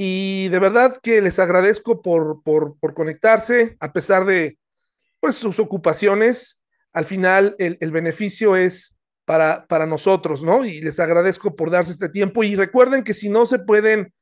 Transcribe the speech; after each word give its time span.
Y 0.00 0.48
de 0.50 0.60
verdad 0.60 0.96
que 1.02 1.20
les 1.20 1.40
agradezco 1.40 2.02
por, 2.02 2.40
por, 2.44 2.78
por 2.78 2.94
conectarse, 2.94 3.76
a 3.80 3.92
pesar 3.92 4.24
de 4.24 4.56
pues, 5.18 5.34
sus 5.34 5.58
ocupaciones. 5.58 6.62
Al 6.92 7.04
final, 7.04 7.56
el, 7.58 7.78
el 7.80 7.90
beneficio 7.90 8.54
es 8.54 8.96
para, 9.24 9.66
para, 9.66 9.86
nosotros, 9.86 10.44
¿no? 10.44 10.64
Y 10.64 10.80
les 10.80 11.00
agradezco 11.00 11.56
por 11.56 11.72
darse 11.72 11.90
este 11.90 12.08
tiempo. 12.08 12.44
Y 12.44 12.54
recuerden 12.54 13.02
que 13.02 13.12
si 13.12 13.28
no 13.28 13.44
se 13.44 13.58
pueden 13.58 14.14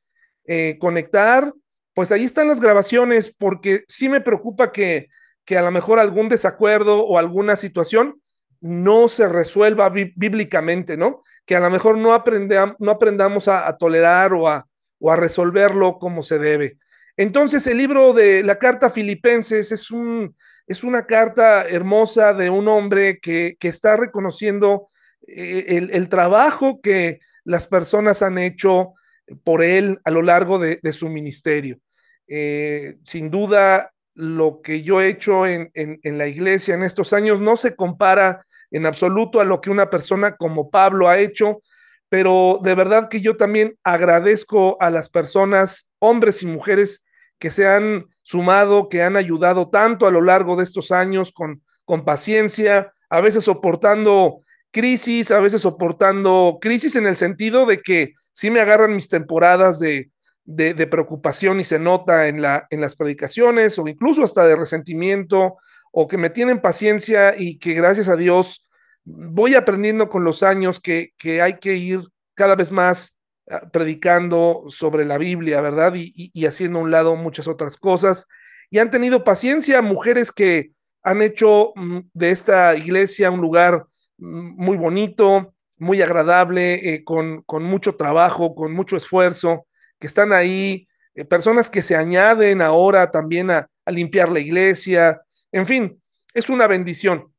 eh, 0.45 0.77
conectar, 0.79 1.53
pues 1.93 2.11
ahí 2.11 2.23
están 2.23 2.47
las 2.47 2.59
grabaciones, 2.59 3.29
porque 3.37 3.83
sí 3.87 4.09
me 4.09 4.19
preocupa 4.19 4.71
que, 4.71 5.09
que 5.45 5.59
a 5.59 5.61
lo 5.61 5.69
mejor 5.69 5.99
algún 5.99 6.27
desacuerdo 6.27 7.05
o 7.05 7.19
alguna 7.19 7.55
situación 7.55 8.19
no 8.61 9.07
se 9.09 9.29
resuelva 9.29 9.89
bíblicamente, 9.89 10.97
¿no? 10.97 11.21
Que 11.45 11.55
a 11.55 11.59
lo 11.59 11.69
mejor 11.69 11.99
no, 11.99 12.23
no 12.79 12.91
aprendamos 12.91 13.47
a, 13.47 13.67
a 13.67 13.77
tolerar 13.77 14.33
o 14.33 14.47
a, 14.47 14.66
o 14.99 15.11
a 15.11 15.15
resolverlo 15.15 15.97
como 15.99 16.23
se 16.23 16.39
debe. 16.39 16.77
Entonces, 17.17 17.65
el 17.67 17.77
libro 17.77 18.13
de 18.13 18.43
la 18.43 18.59
carta 18.59 18.89
Filipenses 18.89 19.71
es, 19.71 19.89
un, 19.91 20.35
es 20.67 20.83
una 20.83 21.05
carta 21.05 21.67
hermosa 21.67 22.33
de 22.33 22.49
un 22.49 22.67
hombre 22.67 23.19
que, 23.19 23.57
está 23.61 23.97
reconociendo 23.97 24.89
eh, 25.27 25.89
el, 25.91 26.09
trabajo 26.09 26.79
que 26.81 27.19
las 27.43 27.67
personas 27.67 28.21
han 28.21 28.37
hecho 28.37 28.93
por 29.43 29.63
él 29.63 29.99
a 30.05 30.11
lo 30.11 30.21
largo 30.21 30.59
de, 30.59 30.79
su 30.91 31.09
ministerio. 31.09 31.79
Eh, 32.27 32.97
sin 33.03 33.31
duda, 33.31 33.91
lo 34.17 34.61
que 34.63 34.81
yo 34.81 34.99
he 34.99 35.09
hecho 35.09 35.45
en, 35.45 35.69
la 36.03 36.27
iglesia 36.27 36.73
en 36.73 36.83
estos 36.83 37.13
años 37.13 37.39
no 37.39 37.55
se 37.55 37.75
compara 37.75 38.45
en 38.71 38.85
absoluto 38.85 39.39
a 39.39 39.45
lo 39.45 39.61
que 39.61 39.69
una 39.69 39.89
persona 39.89 40.35
como 40.35 40.69
Pablo 40.69 41.07
ha 41.07 41.19
hecho, 41.19 41.61
pero 42.09 42.59
de 42.63 42.75
verdad 42.75 43.09
que 43.09 43.21
yo 43.21 43.37
también 43.37 43.77
agradezco 43.83 44.77
a 44.81 44.89
las 44.89 45.09
personas, 45.09 45.89
hombres 45.99 46.41
y 46.43 46.45
mujeres, 46.45 47.03
que 47.39 47.51
se 47.51 47.67
han 47.67 48.05
sumado, 48.23 48.89
que 48.89 49.03
han 49.03 49.15
ayudado 49.15 49.69
tanto 49.69 50.07
a 50.07 50.11
lo 50.11 50.21
largo 50.21 50.55
de 50.55 50.63
estos 50.63 50.91
años 50.91 51.31
con, 51.31 51.61
con 51.85 52.05
paciencia, 52.05 52.93
a 53.09 53.21
veces 53.21 53.43
soportando 53.43 54.41
crisis, 54.71 55.31
a 55.31 55.39
veces 55.39 55.61
soportando 55.61 56.57
crisis 56.61 56.95
en 56.95 57.07
el 57.07 57.15
sentido 57.15 57.65
de 57.65 57.81
que 57.81 58.13
sí 58.31 58.51
me 58.51 58.59
agarran 58.59 58.95
mis 58.95 59.07
temporadas 59.07 59.79
de, 59.79 60.11
de, 60.43 60.73
de 60.73 60.87
preocupación 60.87 61.59
y 61.59 61.63
se 61.63 61.79
nota 61.79 62.27
en, 62.27 62.41
la, 62.41 62.67
en 62.69 62.81
las 62.81 62.95
predicaciones 62.95 63.77
o 63.79 63.87
incluso 63.87 64.23
hasta 64.23 64.45
de 64.45 64.55
resentimiento 64.55 65.57
o 65.91 66.07
que 66.07 66.17
me 66.17 66.29
tienen 66.29 66.61
paciencia 66.61 67.35
y 67.37 67.57
que 67.59 67.73
gracias 67.73 68.09
a 68.09 68.15
Dios 68.15 68.66
voy 69.07 69.55
aprendiendo 69.55 70.09
con 70.09 70.23
los 70.23 70.43
años 70.43 70.81
que, 70.81 71.13
que 71.17 71.41
hay 71.41 71.59
que 71.59 71.75
ir 71.75 72.01
cada 72.35 72.55
vez 72.55 72.71
más 72.71 73.15
uh, 73.45 73.69
predicando 73.71 74.65
sobre 74.67 75.05
la 75.05 75.17
Biblia, 75.17 75.61
¿verdad? 75.61 75.93
Y, 75.95 76.45
haciendo 76.45 76.79
a 76.79 76.81
un 76.81 76.91
lado 76.91 77.15
muchas 77.15 77.47
otras 77.47 77.77
cosas. 77.77 78.27
Y 78.69 78.79
han 78.79 78.91
tenido 78.91 79.23
paciencia 79.23 79.81
mujeres 79.81 80.31
que 80.31 80.71
han 81.03 81.21
hecho 81.21 81.71
mm, 81.75 81.99
de 82.13 82.31
esta 82.31 82.75
iglesia 82.75 83.31
un 83.31 83.39
lugar 83.39 83.85
mm, 84.17 84.63
muy 84.63 84.75
bonito, 84.75 85.53
muy 85.77 86.01
agradable, 86.01 86.93
eh, 86.93 87.03
con, 87.05 87.43
con, 87.43 87.63
mucho 87.63 87.95
trabajo, 87.95 88.55
con 88.55 88.73
mucho 88.73 88.97
esfuerzo, 88.97 89.67
que 89.99 90.07
están 90.07 90.33
ahí, 90.33 90.87
eh, 91.15 91.23
personas 91.23 91.69
que 91.69 91.81
se 91.81 91.95
añaden 91.95 92.61
ahora 92.61 93.09
también 93.09 93.51
a 93.51 93.69
limpiar 93.85 94.29
la 94.29 94.39
iglesia, 94.39 95.21
en 95.51 95.65
fin, 95.65 96.01
es 96.33 96.49
una 96.49 96.67
bendición. 96.67 97.31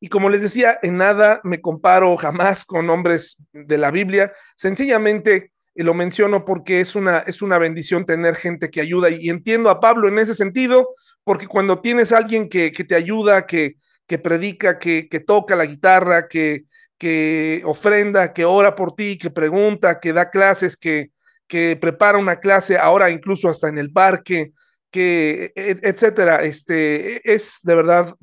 Y 0.00 0.08
como 0.08 0.28
les 0.28 0.42
decía, 0.42 0.78
en 0.82 0.98
nada 0.98 1.40
me 1.42 1.60
comparo 1.60 2.16
jamás 2.16 2.64
con 2.64 2.90
hombres 2.90 3.36
de 3.52 3.78
la 3.78 3.90
Biblia, 3.90 4.32
sencillamente 4.54 5.52
lo 5.74 5.94
menciono 5.94 6.44
porque 6.44 6.80
es 6.80 6.94
una, 6.94 7.18
es 7.18 7.42
una 7.42 7.58
bendición 7.58 8.04
tener 8.04 8.34
gente 8.34 8.70
que 8.70 8.80
ayuda 8.80 9.10
y 9.10 9.28
entiendo 9.28 9.70
a 9.70 9.80
Pablo 9.80 10.08
en 10.08 10.18
ese 10.18 10.34
sentido, 10.34 10.94
porque 11.24 11.46
cuando 11.46 11.80
tienes 11.80 12.12
a 12.12 12.18
alguien 12.18 12.48
que, 12.48 12.72
que 12.72 12.84
te 12.84 12.94
ayuda, 12.94 13.46
que, 13.46 13.76
que 14.06 14.18
predica, 14.18 14.78
que, 14.78 15.08
que, 15.08 15.20
toca 15.20 15.56
la 15.56 15.66
guitarra, 15.66 16.28
que, 16.28 16.64
que 16.98 17.62
ofrenda, 17.64 18.32
que 18.32 18.44
ora 18.44 18.74
por 18.74 18.94
ti, 18.94 19.18
que 19.18 19.30
pregunta, 19.30 20.00
que 20.00 20.12
da 20.12 20.30
clases, 20.30 20.76
que, 20.76 21.10
que 21.46 21.76
prepara 21.76 22.18
una 22.18 22.40
clase, 22.40 22.78
ahora 22.78 23.10
incluso 23.10 23.48
hasta 23.48 23.68
en 23.68 23.78
el 23.78 23.92
parque, 23.92 24.52
que, 24.90 25.52
etcétera, 25.54 26.42
este, 26.42 27.30
es 27.30 27.60
de 27.62 27.74
verdad 27.74 28.14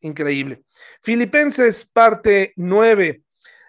increíble. 0.00 0.62
Filipenses 1.02 1.84
parte 1.84 2.52
9. 2.56 3.22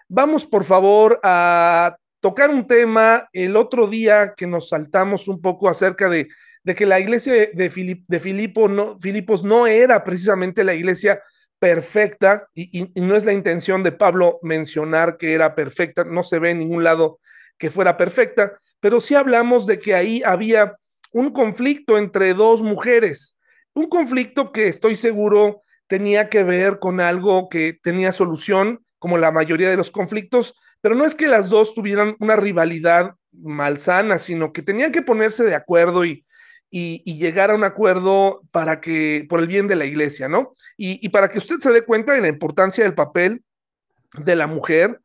Vamos 0.08 0.46
por 0.46 0.64
favor 0.64 1.20
a 1.22 1.96
tocar 2.20 2.50
un 2.50 2.66
tema 2.66 3.28
el 3.32 3.56
otro 3.56 3.86
día 3.86 4.34
que 4.36 4.46
nos 4.46 4.70
saltamos 4.70 5.28
un 5.28 5.40
poco 5.40 5.68
acerca 5.68 6.08
de, 6.08 6.28
de 6.64 6.74
que 6.74 6.86
la 6.86 6.98
iglesia 7.00 7.48
de, 7.52 7.70
Filip, 7.70 8.04
de 8.08 8.20
Filipo 8.20 8.68
no, 8.68 8.98
Filipos 8.98 9.44
no 9.44 9.66
era 9.66 10.02
precisamente 10.04 10.64
la 10.64 10.74
iglesia 10.74 11.22
perfecta 11.58 12.46
y, 12.54 12.80
y, 12.80 12.90
y, 12.94 13.00
no 13.00 13.16
es 13.16 13.24
la 13.24 13.32
intención 13.32 13.82
de 13.82 13.92
Pablo 13.92 14.38
mencionar 14.42 15.16
que 15.16 15.32
era 15.34 15.54
perfecta, 15.54 16.04
no 16.04 16.22
se 16.22 16.38
ve 16.38 16.50
en 16.50 16.60
ningún 16.60 16.84
lado 16.84 17.20
que 17.58 17.70
fuera 17.70 17.96
perfecta, 17.96 18.58
pero 18.80 19.00
sí 19.00 19.14
hablamos 19.14 19.66
de 19.66 19.80
que 19.80 19.94
ahí 19.94 20.22
había 20.24 20.76
un 21.12 21.30
conflicto 21.30 21.98
entre 21.98 22.34
dos 22.34 22.62
mujeres, 22.62 23.36
un 23.74 23.88
conflicto 23.88 24.52
que 24.52 24.68
estoy 24.68 24.96
seguro 24.96 25.62
tenía 25.88 26.28
que 26.28 26.44
ver 26.44 26.78
con 26.78 27.00
algo 27.00 27.48
que 27.48 27.78
tenía 27.82 28.12
solución, 28.12 28.84
como 28.98 29.18
la 29.18 29.32
mayoría 29.32 29.70
de 29.70 29.76
los 29.76 29.90
conflictos, 29.90 30.54
pero 30.80 30.94
no 30.94 31.04
es 31.04 31.14
que 31.14 31.26
las 31.26 31.48
dos 31.48 31.74
tuvieran 31.74 32.16
una 32.20 32.36
rivalidad 32.36 33.14
malsana, 33.32 34.18
sino 34.18 34.52
que 34.52 34.62
tenían 34.62 34.92
que 34.92 35.02
ponerse 35.02 35.44
de 35.44 35.54
acuerdo 35.54 36.04
y, 36.04 36.24
y, 36.70 37.18
llegar 37.18 37.50
a 37.50 37.54
un 37.54 37.64
acuerdo 37.64 38.42
para 38.50 38.80
que, 38.80 39.26
por 39.28 39.40
el 39.40 39.46
bien 39.46 39.66
de 39.66 39.76
la 39.76 39.86
iglesia, 39.86 40.28
¿no? 40.28 40.54
Y, 40.76 41.04
y, 41.04 41.08
para 41.08 41.28
que 41.28 41.38
usted 41.38 41.56
se 41.58 41.72
dé 41.72 41.82
cuenta 41.82 42.12
de 42.12 42.20
la 42.20 42.28
importancia 42.28 42.84
del 42.84 42.94
papel 42.94 43.42
de 44.18 44.36
la 44.36 44.46
mujer 44.46 45.00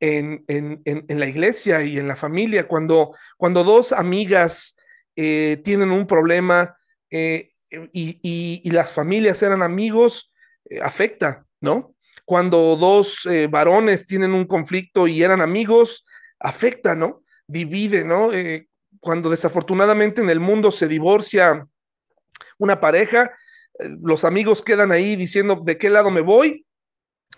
en, 0.00 0.44
en, 0.48 0.82
en, 0.84 1.04
en 1.06 1.20
la 1.20 1.26
iglesia 1.26 1.82
y 1.82 1.98
en 1.98 2.08
la 2.08 2.16
familia, 2.16 2.66
cuando, 2.66 3.14
cuando 3.36 3.62
dos 3.62 3.92
amigas 3.92 4.76
eh, 5.14 5.60
tienen 5.62 5.90
un 5.90 6.06
problema 6.06 6.76
eh, 7.10 7.51
y, 7.92 8.70
las 8.70 8.92
familias 8.92 9.42
eran 9.42 9.62
amigos, 9.62 10.32
eh, 10.68 10.80
afecta, 10.80 11.46
¿no? 11.60 11.94
Cuando 12.24 12.76
dos 12.76 13.26
eh, 13.26 13.48
varones 13.48 14.06
tienen 14.06 14.32
un 14.32 14.44
conflicto 14.44 15.08
y 15.08 15.22
eran 15.22 15.40
amigos, 15.40 16.04
afecta, 16.38 16.94
¿no? 16.94 17.24
Divide, 17.46 18.04
¿no? 18.04 18.32
Eh, 18.32 18.68
cuando 19.00 19.30
desafortunadamente 19.30 20.20
en 20.20 20.30
el 20.30 20.40
mundo 20.40 20.70
se 20.70 20.86
divorcia 20.86 21.66
una 22.58 22.80
pareja, 22.80 23.32
los 24.02 24.24
amigos 24.24 24.62
quedan 24.62 24.92
ahí 24.92 25.16
diciendo 25.16 25.60
de 25.64 25.78
qué 25.78 25.90
lado 25.90 26.10
me 26.10 26.20
voy, 26.20 26.64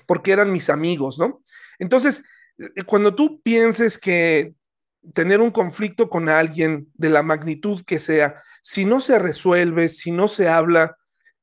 porque 0.07 0.33
eran 0.33 0.53
mis 0.53 0.69
amigos, 0.69 1.19
¿no? 1.19 1.43
Entonces, 1.79 2.23
cuando 2.87 3.15
tú 3.15 3.41
pienses 3.41 3.99
que 3.99 4.53
tener 5.13 5.41
un 5.41 5.51
conflicto 5.51 6.09
con 6.09 6.29
alguien 6.29 6.89
de 6.95 7.11
la 7.11 7.23
magnitud 7.23 7.83
que 7.85 7.99
sea, 7.99 8.43
si 8.63 8.85
no 8.85 9.01
se 9.01 9.19
resuelve, 9.19 9.89
si 9.89 10.11
no 10.11 10.29
se 10.29 10.49
habla, 10.49 10.97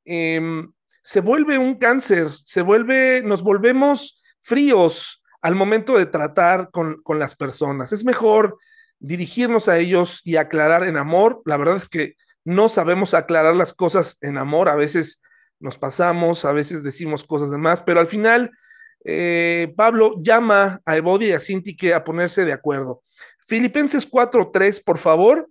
eh, 0.06 0.64
se 1.04 1.22
vuelve 1.22 1.58
un 1.58 1.76
cáncer, 1.76 2.30
se 2.44 2.62
vuelve, 2.62 3.22
nos 3.24 3.44
volvemos 3.44 4.22
fríos 4.42 5.24
al 5.42 5.56
momento 5.56 5.98
de 5.98 6.06
tratar 6.06 6.70
con, 6.72 7.02
con 7.02 7.20
las 7.20 7.36
personas. 7.36 7.92
Es 7.92 8.04
mejor 8.04 8.58
dirigirnos 9.00 9.68
a 9.68 9.78
ellos 9.78 10.22
y 10.24 10.36
aclarar 10.36 10.84
en 10.84 10.98
amor. 10.98 11.42
La 11.46 11.58
verdad 11.58 11.78
es 11.78 11.90
que 11.90 12.16
no 12.44 12.70
sabemos 12.70 13.14
aclarar 13.14 13.56
las 13.56 13.74
cosas 13.74 14.18
en 14.22 14.38
amor, 14.38 14.70
a 14.70 14.76
veces 14.76 15.22
nos 15.60 15.78
pasamos, 15.78 16.46
a 16.46 16.52
veces 16.52 16.84
decimos 16.84 17.24
cosas 17.24 17.52
de 17.52 17.58
más, 17.58 17.82
pero 17.82 18.00
al 18.00 18.08
final 18.08 18.52
eh, 19.04 19.74
Pablo 19.76 20.16
llama 20.22 20.82
a 20.86 20.98
Evodia 20.98 21.30
y 21.30 21.32
a 21.34 21.40
Sintique 21.40 21.94
a 21.94 22.04
ponerse 22.04 22.46
de 22.46 22.54
acuerdo. 22.54 23.04
Filipenses 23.52 24.10
4.3, 24.10 24.82
por 24.82 24.98
favor. 24.98 25.50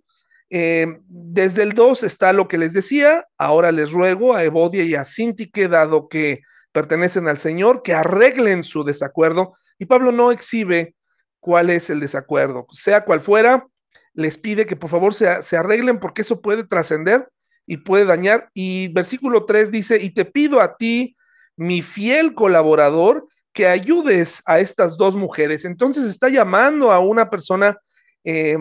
Eh, 0.49 0.87
desde 1.07 1.63
el 1.63 1.75
2 1.75 2.03
está 2.03 2.33
lo 2.33 2.49
que 2.49 2.57
les 2.57 2.73
decía. 2.73 3.27
Ahora 3.37 3.73
les 3.73 3.93
ruego 3.93 4.35
a 4.35 4.43
Evodia 4.43 4.85
y 4.85 4.95
a 4.95 5.05
Sintique, 5.05 5.69
dado 5.69 6.09
que 6.09 6.41
pertenecen 6.73 7.29
al 7.29 7.37
Señor, 7.37 7.83
que 7.83 7.93
arreglen 7.93 8.65
su 8.65 8.85
desacuerdo. 8.85 9.53
Y 9.79 9.85
Pablo 9.85 10.13
no 10.13 10.33
exhibe 10.33 10.95
cuál 11.41 11.69
es 11.69 11.91
el 11.91 12.01
desacuerdo. 12.01 12.67
Sea 12.73 13.05
cual 13.05 13.21
fuera, 13.21 13.67
les 14.15 14.39
pide 14.39 14.65
que 14.65 14.77
por 14.77 14.89
favor 14.89 15.13
se, 15.13 15.43
se 15.43 15.59
arreglen 15.59 16.01
porque 16.01 16.23
eso 16.23 16.41
puede 16.41 16.65
trascender 16.65 17.29
y 17.67 17.77
puede 17.77 18.07
dañar. 18.07 18.49
Y 18.55 18.89
versículo 18.95 19.45
3 19.45 19.71
dice, 19.71 19.99
y 20.01 20.15
te 20.15 20.25
pido 20.25 20.63
a 20.63 20.79
ti, 20.79 21.19
mi 21.55 21.83
fiel 21.83 22.33
colaborador, 22.33 23.29
que 23.53 23.67
ayudes 23.67 24.43
a 24.47 24.59
estas 24.59 24.97
dos 24.97 25.17
mujeres. 25.17 25.67
Entonces 25.67 26.07
está 26.07 26.31
llamando 26.31 26.93
a 26.93 27.01
una 27.01 27.29
persona 27.29 27.77
eh, 28.25 28.59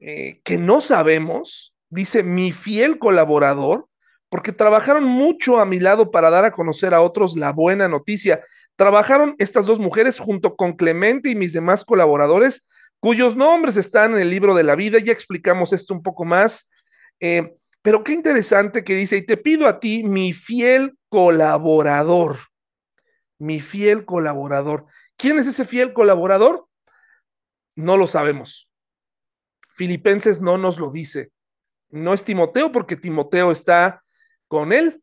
eh, 0.00 0.40
que 0.44 0.58
no 0.58 0.80
sabemos, 0.80 1.74
dice 1.88 2.22
mi 2.22 2.52
fiel 2.52 2.98
colaborador, 2.98 3.88
porque 4.28 4.52
trabajaron 4.52 5.04
mucho 5.04 5.60
a 5.60 5.66
mi 5.66 5.78
lado 5.78 6.10
para 6.10 6.30
dar 6.30 6.44
a 6.44 6.52
conocer 6.52 6.94
a 6.94 7.00
otros 7.00 7.36
la 7.36 7.52
buena 7.52 7.88
noticia. 7.88 8.44
Trabajaron 8.76 9.36
estas 9.38 9.66
dos 9.66 9.78
mujeres 9.78 10.18
junto 10.18 10.56
con 10.56 10.72
Clemente 10.72 11.30
y 11.30 11.36
mis 11.36 11.52
demás 11.52 11.84
colaboradores 11.84 12.66
cuyos 13.04 13.36
nombres 13.36 13.76
están 13.76 14.14
en 14.14 14.20
el 14.20 14.30
libro 14.30 14.54
de 14.54 14.62
la 14.62 14.76
vida. 14.76 14.98
Ya 14.98 15.12
explicamos 15.12 15.74
esto 15.74 15.92
un 15.92 16.02
poco 16.02 16.24
más. 16.24 16.70
Eh, 17.20 17.54
pero 17.82 18.02
qué 18.02 18.14
interesante 18.14 18.82
que 18.82 18.94
dice, 18.94 19.18
y 19.18 19.26
te 19.26 19.36
pido 19.36 19.66
a 19.66 19.78
ti, 19.78 20.04
mi 20.04 20.32
fiel 20.32 20.96
colaborador, 21.10 22.38
mi 23.38 23.60
fiel 23.60 24.06
colaborador. 24.06 24.86
¿Quién 25.18 25.38
es 25.38 25.46
ese 25.46 25.66
fiel 25.66 25.92
colaborador? 25.92 26.66
No 27.76 27.98
lo 27.98 28.06
sabemos. 28.06 28.70
Filipenses 29.74 30.40
no 30.40 30.56
nos 30.56 30.78
lo 30.78 30.90
dice. 30.90 31.30
No 31.90 32.14
es 32.14 32.24
Timoteo 32.24 32.72
porque 32.72 32.96
Timoteo 32.96 33.50
está 33.50 34.02
con 34.48 34.72
él. 34.72 35.02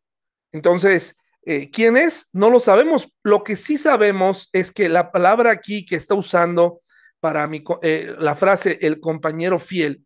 Entonces, 0.52 1.16
eh, 1.46 1.70
¿quién 1.72 1.98
es? 1.98 2.30
No 2.34 2.50
lo 2.50 2.60
sabemos. 2.60 3.12
Lo 3.24 3.44
que 3.44 3.56
sí 3.56 3.78
sabemos 3.78 4.50
es 4.54 4.72
que 4.72 4.90
la 4.90 5.12
palabra 5.12 5.52
aquí 5.52 5.86
que 5.86 5.96
está 5.96 6.16
usando 6.16 6.82
para 7.20 7.48
mi, 7.48 7.64
eh, 7.82 8.16
la 8.18 8.36
frase 8.36 8.80
el 8.82 9.00
compañero 9.00 9.60
fiel, 9.60 10.04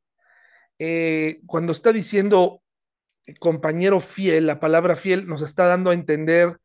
eh, 0.80 1.40
cuando 1.46 1.72
está 1.72 1.94
diciendo 1.94 2.62
compañero 3.40 4.00
fiel, 4.00 4.46
la 4.46 4.60
palabra 4.60 4.96
fiel 4.96 5.26
nos 5.26 5.42
está 5.42 5.66
dando 5.66 5.90
a 5.90 5.94
entender 5.94 6.58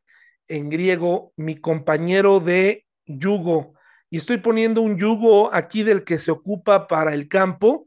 en 0.49 0.69
griego 0.69 1.33
mi 1.37 1.57
compañero 1.57 2.41
de 2.41 2.85
yugo. 3.07 3.75
Y 4.11 4.19
estoy 4.19 4.39
poniendo 4.39 4.83
un 4.83 4.99
yugo 4.99 5.55
aquí 5.55 5.85
del 5.85 6.05
que 6.05 6.19
se 6.19 6.33
ocupa 6.33 6.89
para 6.89 7.15
el 7.15 7.29
campo, 7.29 7.87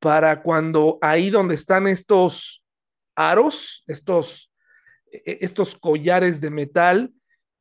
para 0.00 0.42
cuando 0.42 0.98
ahí 1.00 1.30
donde 1.30 1.54
están 1.54 1.86
estos 1.86 2.62
aros, 3.16 3.84
estos, 3.86 4.50
e, 5.10 5.38
estos 5.40 5.74
collares 5.74 6.40
de 6.40 6.50
metal 6.50 7.12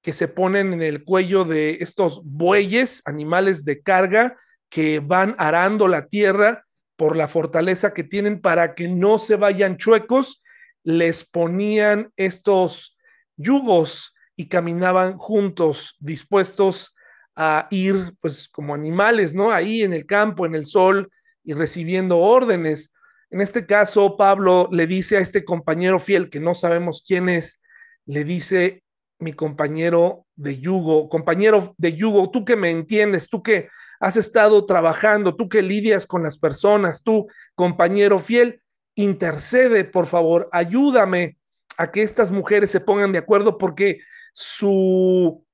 que 0.01 0.13
se 0.13 0.27
ponen 0.27 0.73
en 0.73 0.81
el 0.81 1.03
cuello 1.03 1.43
de 1.43 1.77
estos 1.81 2.21
bueyes, 2.23 3.01
animales 3.05 3.65
de 3.65 3.81
carga 3.81 4.37
que 4.69 4.99
van 4.99 5.35
arando 5.37 5.87
la 5.87 6.07
tierra 6.07 6.65
por 6.95 7.15
la 7.15 7.27
fortaleza 7.27 7.93
que 7.93 8.03
tienen 8.03 8.41
para 8.41 8.73
que 8.73 8.87
no 8.87 9.19
se 9.19 9.35
vayan 9.35 9.77
chuecos 9.77 10.41
les 10.87 11.25
ponían 11.25 12.13
estos 12.15 12.97
yugos 13.35 14.13
y 14.37 14.47
caminaban 14.47 15.17
juntos, 15.17 15.97
dispuestos 15.99 16.95
a 17.35 17.67
ir, 17.71 18.13
pues 18.21 18.47
como 18.47 18.73
animales, 18.73 19.35
¿no? 19.35 19.51
Ahí 19.51 19.83
en 19.83 19.91
el 19.91 20.05
campo, 20.05 20.45
en 20.45 20.55
el 20.55 20.65
sol 20.65 21.11
y 21.47 21.53
recibiendo 21.53 22.19
órdenes. 22.19 22.93
En 23.29 23.39
este 23.39 23.65
caso, 23.65 24.17
Pablo 24.17 24.67
le 24.69 24.85
dice 24.85 25.15
a 25.15 25.21
este 25.21 25.45
compañero 25.45 25.97
fiel, 25.97 26.29
que 26.29 26.41
no 26.41 26.53
sabemos 26.53 27.01
quién 27.07 27.29
es, 27.29 27.61
le 28.05 28.25
dice, 28.25 28.83
mi 29.17 29.31
compañero 29.31 30.25
de 30.35 30.59
yugo, 30.59 31.07
compañero 31.07 31.73
de 31.77 31.93
yugo, 31.93 32.29
tú 32.31 32.43
que 32.43 32.57
me 32.57 32.69
entiendes, 32.69 33.29
tú 33.29 33.41
que 33.41 33.69
has 34.01 34.17
estado 34.17 34.65
trabajando, 34.65 35.37
tú 35.37 35.47
que 35.47 35.61
lidias 35.61 36.05
con 36.05 36.21
las 36.21 36.37
personas, 36.37 37.01
tú, 37.01 37.27
compañero 37.55 38.19
fiel, 38.19 38.61
intercede, 38.95 39.85
por 39.85 40.05
favor, 40.05 40.49
ayúdame 40.51 41.37
a 41.77 41.89
que 41.91 42.03
estas 42.03 42.29
mujeres 42.29 42.71
se 42.71 42.81
pongan 42.81 43.13
de 43.13 43.19
acuerdo 43.19 43.57
porque 43.57 44.01
su 44.33 45.45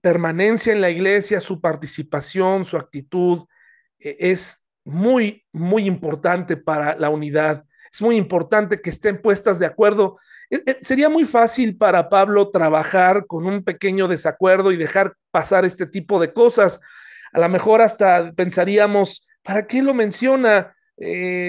permanencia 0.00 0.72
en 0.72 0.80
la 0.80 0.88
iglesia, 0.88 1.40
su 1.40 1.60
participación, 1.60 2.64
su 2.64 2.78
actitud 2.78 3.44
eh, 3.98 4.16
es 4.18 4.65
muy, 4.86 5.44
muy 5.52 5.86
importante 5.86 6.56
para 6.56 6.96
la 6.96 7.10
unidad. 7.10 7.64
Es 7.92 8.00
muy 8.00 8.16
importante 8.16 8.80
que 8.80 8.90
estén 8.90 9.20
puestas 9.20 9.58
de 9.58 9.66
acuerdo. 9.66 10.16
Eh, 10.48 10.62
eh, 10.64 10.78
sería 10.80 11.08
muy 11.08 11.24
fácil 11.24 11.76
para 11.76 12.08
Pablo 12.08 12.50
trabajar 12.50 13.26
con 13.26 13.46
un 13.46 13.62
pequeño 13.62 14.08
desacuerdo 14.08 14.72
y 14.72 14.76
dejar 14.76 15.14
pasar 15.30 15.64
este 15.64 15.86
tipo 15.86 16.20
de 16.20 16.32
cosas. 16.32 16.80
A 17.32 17.40
lo 17.40 17.48
mejor 17.48 17.82
hasta 17.82 18.32
pensaríamos, 18.32 19.26
¿para 19.42 19.66
qué 19.66 19.82
lo 19.82 19.94
menciona? 19.94 20.72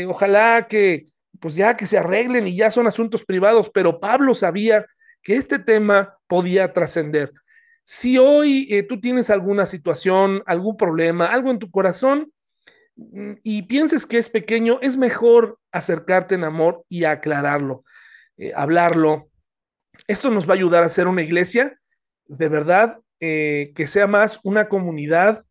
ojalá 0.09 0.67
que 0.67 1.05
pues 1.39 1.55
ya 1.55 1.75
que 1.75 1.85
se 1.85 1.97
arreglen 1.97 2.47
y 2.47 2.55
ya 2.55 2.71
son 2.71 2.87
asuntos 2.87 3.23
privados, 3.23 3.69
pero 3.73 3.99
Pablo 3.99 4.33
sabía 4.33 4.85
que 5.21 5.35
este 5.35 5.59
tema 5.59 6.17
podía 6.27 6.73
trascender. 6.73 7.31
Si 7.83 8.17
hoy 8.17 8.67
eh, 8.69 8.83
tú 8.83 8.99
tienes 8.99 9.29
alguna 9.29 9.65
situación, 9.65 10.43
algún 10.45 10.77
problema, 10.77 11.27
algo 11.27 11.51
en 11.51 11.59
tu 11.59 11.71
corazón 11.71 12.31
y 13.43 13.63
pienses 13.63 14.05
que 14.05 14.17
es 14.17 14.29
pequeño, 14.29 14.79
es 14.81 14.97
mejor 14.97 15.59
acercarte 15.71 16.35
en 16.35 16.43
amor 16.43 16.83
y 16.89 17.03
aclararlo, 17.03 17.81
eh, 18.37 18.53
hablarlo. 18.55 19.29
Esto 20.07 20.31
nos 20.31 20.47
va 20.47 20.53
a 20.53 20.55
ayudar 20.55 20.83
a 20.83 20.89
ser 20.89 21.07
una 21.07 21.21
iglesia 21.21 21.77
de 22.25 22.49
verdad 22.49 22.99
eh, 23.19 23.71
que 23.75 23.87
sea 23.87 24.07
más 24.07 24.39
una 24.43 24.67
comunidad, 24.67 25.45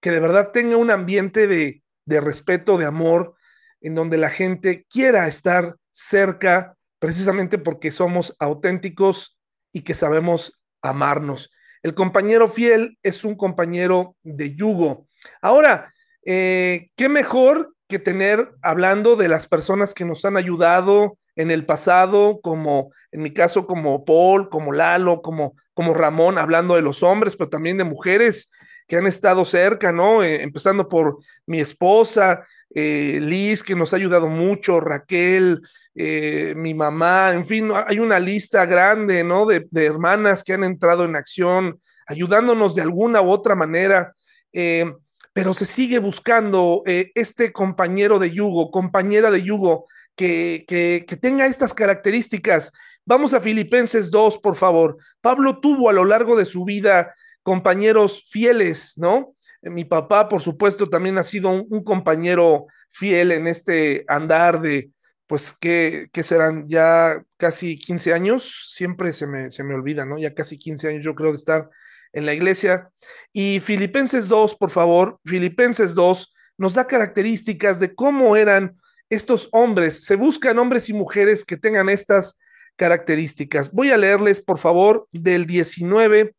que 0.00 0.10
de 0.10 0.20
verdad 0.20 0.50
tenga 0.52 0.76
un 0.76 0.90
ambiente 0.90 1.46
de, 1.46 1.82
de 2.04 2.20
respeto, 2.20 2.78
de 2.78 2.86
amor, 2.86 3.34
en 3.80 3.94
donde 3.94 4.18
la 4.18 4.30
gente 4.30 4.86
quiera 4.90 5.28
estar 5.28 5.76
cerca 5.92 6.76
precisamente 6.98 7.58
porque 7.58 7.90
somos 7.90 8.34
auténticos 8.38 9.38
y 9.72 9.82
que 9.82 9.94
sabemos 9.94 10.60
amarnos. 10.82 11.50
El 11.82 11.94
compañero 11.94 12.48
fiel 12.48 12.98
es 13.02 13.22
un 13.24 13.36
compañero 13.36 14.16
de 14.22 14.54
yugo. 14.54 15.06
Ahora, 15.40 15.92
eh, 16.26 16.90
¿qué 16.96 17.08
mejor 17.08 17.74
que 17.88 17.98
tener 17.98 18.50
hablando 18.62 19.16
de 19.16 19.28
las 19.28 19.46
personas 19.46 19.94
que 19.94 20.04
nos 20.04 20.24
han 20.24 20.36
ayudado 20.36 21.16
en 21.36 21.50
el 21.50 21.64
pasado, 21.64 22.40
como 22.42 22.92
en 23.12 23.22
mi 23.22 23.32
caso, 23.32 23.66
como 23.66 24.04
Paul, 24.04 24.50
como 24.50 24.72
Lalo, 24.72 25.22
como, 25.22 25.54
como 25.72 25.94
Ramón, 25.94 26.36
hablando 26.36 26.74
de 26.74 26.82
los 26.82 27.02
hombres, 27.02 27.36
pero 27.36 27.48
también 27.48 27.78
de 27.78 27.84
mujeres 27.84 28.50
que 28.86 28.96
han 28.96 29.06
estado 29.06 29.44
cerca, 29.44 29.92
¿no? 29.92 30.22
Eh, 30.22 30.42
empezando 30.42 30.88
por 30.88 31.18
mi 31.46 31.60
esposa, 31.60 32.46
eh, 32.74 33.18
Liz, 33.22 33.62
que 33.62 33.74
nos 33.74 33.92
ha 33.92 33.96
ayudado 33.96 34.28
mucho, 34.28 34.80
Raquel, 34.80 35.62
eh, 35.98 36.52
mi 36.54 36.74
mamá, 36.74 37.30
en 37.32 37.46
fin, 37.46 37.70
hay 37.74 37.98
una 37.98 38.20
lista 38.20 38.66
grande, 38.66 39.24
¿no? 39.24 39.46
De, 39.46 39.66
hermanas 39.72 40.44
que 40.44 40.52
han 40.52 40.62
entrado 40.62 41.06
en 41.06 41.16
acción, 41.16 41.80
ayudándonos 42.06 42.74
de 42.74 42.82
alguna 42.82 43.22
u 43.22 43.30
otra 43.30 43.54
manera, 43.54 44.12
eh, 44.52 44.92
pero 45.36 45.52
se 45.52 45.66
sigue 45.66 45.98
buscando 45.98 46.82
este 46.86 47.52
compañero 47.52 48.18
de 48.18 48.30
yugo, 48.30 48.70
compañera 48.70 49.30
de 49.30 49.42
yugo, 49.42 49.84
que, 50.14 50.64
que, 50.66 51.16
tenga 51.18 51.44
estas 51.44 51.74
características. 51.74 52.72
Vamos 53.04 53.34
a 53.34 53.42
Filipenses 53.42 54.10
2, 54.10 54.38
por 54.38 54.56
favor. 54.56 54.96
Pablo 55.20 55.60
tuvo 55.60 55.90
a 55.90 55.92
lo 55.92 56.06
largo 56.06 56.38
de 56.38 56.46
su 56.46 56.64
vida 56.64 57.12
compañeros 57.42 58.24
fieles, 58.30 58.94
¿no? 58.96 59.34
Mi 59.60 59.84
papá, 59.84 60.26
por 60.30 60.40
supuesto, 60.40 60.88
también 60.88 61.18
ha 61.18 61.22
sido 61.22 61.50
un, 61.50 61.84
compañero 61.84 62.68
fiel 62.90 63.30
en 63.30 63.46
este 63.46 64.04
andar 64.08 64.62
de, 64.62 64.90
pues, 65.26 65.52
que, 65.52 66.08
serán 66.22 66.66
ya 66.66 67.22
casi 67.36 67.78
15 67.78 68.14
años, 68.14 68.68
siempre 68.70 69.12
se 69.12 69.26
me, 69.26 69.50
se 69.50 69.64
me 69.64 69.74
olvida, 69.74 70.06
¿no? 70.06 70.16
Ya 70.16 70.32
casi 70.32 70.56
15 70.56 70.88
años 70.88 71.04
yo 71.04 71.14
creo 71.14 71.32
de 71.32 71.36
estar 71.36 71.68
en 72.16 72.26
la 72.26 72.32
iglesia. 72.32 72.90
Y 73.32 73.60
Filipenses 73.60 74.26
2, 74.26 74.56
por 74.56 74.70
favor, 74.70 75.20
Filipenses 75.24 75.94
2 75.94 76.34
nos 76.58 76.74
da 76.74 76.86
características 76.86 77.78
de 77.78 77.94
cómo 77.94 78.36
eran 78.36 78.76
estos 79.10 79.48
hombres. 79.52 80.04
Se 80.04 80.16
buscan 80.16 80.58
hombres 80.58 80.88
y 80.88 80.94
mujeres 80.94 81.44
que 81.44 81.58
tengan 81.58 81.88
estas 81.90 82.38
características. 82.76 83.70
Voy 83.70 83.90
a 83.90 83.98
leerles, 83.98 84.40
por 84.40 84.58
favor, 84.58 85.06
del 85.12 85.46
19 85.46 86.34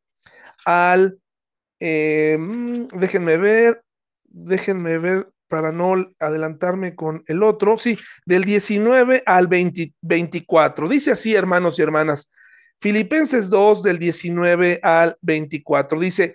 al 0.65 1.19
eh, 1.79 2.37
mm, 2.39 2.87
déjenme 2.99 3.37
ver, 3.37 3.83
déjenme 4.25 4.97
ver 4.97 5.29
para 5.47 5.71
no 5.71 5.93
adelantarme 6.19 6.95
con 6.95 7.23
el 7.27 7.43
otro. 7.43 7.77
Sí, 7.77 7.97
del 8.25 8.43
19 8.43 9.23
al 9.25 9.47
24. 9.47 10.89
Dice 10.89 11.11
así, 11.11 11.35
hermanos 11.35 11.77
y 11.77 11.83
hermanas. 11.83 12.29
Filipenses 12.79 13.49
2 13.49 13.83
del 13.83 13.99
19 13.99 14.79
al 14.83 15.17
24. 15.21 15.99
Dice, 15.99 16.33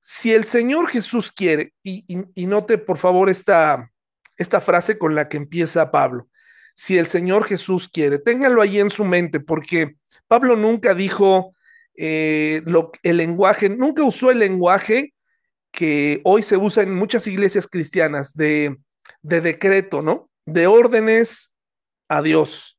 si 0.00 0.32
el 0.32 0.44
Señor 0.44 0.88
Jesús 0.88 1.32
quiere, 1.32 1.72
y, 1.82 2.04
y, 2.08 2.46
note 2.46 2.78
por 2.78 2.98
favor 2.98 3.30
esta, 3.30 3.90
esta 4.36 4.60
frase 4.60 4.98
con 4.98 5.14
la 5.14 5.28
que 5.28 5.36
empieza 5.36 5.90
Pablo, 5.90 6.28
si 6.74 6.98
el 6.98 7.06
Señor 7.06 7.44
Jesús 7.44 7.88
quiere, 7.88 8.18
ténganlo 8.18 8.60
ahí 8.60 8.80
en 8.80 8.90
su 8.90 9.04
mente, 9.04 9.40
porque 9.40 9.96
Pablo 10.26 10.56
nunca 10.56 10.94
dijo, 10.94 11.54
eh, 11.96 12.62
lo, 12.66 12.90
el 13.02 13.16
lenguaje, 13.16 13.68
nunca 13.68 14.02
usó 14.02 14.30
el 14.30 14.40
lenguaje 14.40 15.14
que 15.70 16.20
hoy 16.24 16.42
se 16.42 16.56
usa 16.56 16.82
en 16.82 16.94
muchas 16.94 17.26
iglesias 17.26 17.66
cristianas 17.66 18.34
de, 18.34 18.76
decreto, 19.22 20.02
¿no? 20.02 20.30
De 20.46 20.66
órdenes 20.66 21.52
a 22.08 22.22
Dios. 22.22 22.78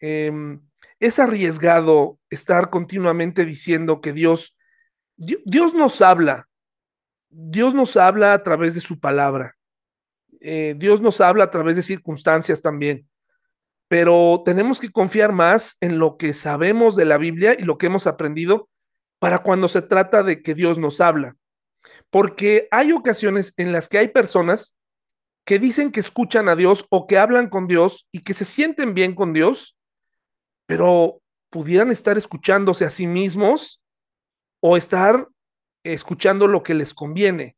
Em, 0.00 0.60
es 1.00 1.18
arriesgado 1.18 2.18
estar 2.30 2.70
continuamente 2.70 3.44
diciendo 3.44 4.00
que 4.00 4.12
Dios, 4.12 4.56
Dios, 5.16 5.74
nos 5.74 6.02
habla, 6.02 6.48
Dios 7.28 7.74
nos 7.74 7.96
habla 7.96 8.34
a 8.34 8.42
través 8.42 8.74
de 8.74 8.80
su 8.80 9.00
palabra, 9.00 9.56
eh, 10.40 10.74
Dios 10.76 11.00
nos 11.00 11.20
habla 11.20 11.44
a 11.44 11.50
través 11.50 11.76
de 11.76 11.82
circunstancias 11.82 12.62
también. 12.62 13.08
Pero 13.88 14.42
tenemos 14.44 14.80
que 14.80 14.90
confiar 14.90 15.32
más 15.32 15.76
en 15.80 15.98
lo 15.98 16.16
que 16.16 16.32
sabemos 16.32 16.96
de 16.96 17.04
la 17.04 17.18
Biblia 17.18 17.54
y 17.58 17.62
lo 17.64 17.76
que 17.76 17.86
hemos 17.86 18.06
aprendido 18.06 18.68
para 19.18 19.40
cuando 19.40 19.68
se 19.68 19.82
trata 19.82 20.22
de 20.22 20.42
que 20.42 20.54
Dios 20.54 20.78
nos 20.78 21.00
habla. 21.00 21.36
Porque 22.10 22.68
hay 22.70 22.92
ocasiones 22.92 23.52
en 23.56 23.72
las 23.72 23.88
que 23.88 23.98
hay 23.98 24.08
personas 24.08 24.76
que 25.44 25.58
dicen 25.58 25.92
que 25.92 26.00
escuchan 26.00 26.48
a 26.48 26.56
Dios 26.56 26.86
o 26.88 27.06
que 27.06 27.18
hablan 27.18 27.48
con 27.48 27.66
Dios 27.66 28.08
y 28.10 28.20
que 28.20 28.34
se 28.34 28.44
sienten 28.44 28.94
bien 28.94 29.14
con 29.14 29.32
Dios, 29.32 29.73
pero 30.66 31.20
pudieran 31.50 31.90
estar 31.90 32.18
escuchándose 32.18 32.84
a 32.84 32.90
sí 32.90 33.06
mismos 33.06 33.80
o 34.60 34.76
estar 34.76 35.28
escuchando 35.84 36.46
lo 36.46 36.62
que 36.62 36.74
les 36.74 36.94
conviene. 36.94 37.56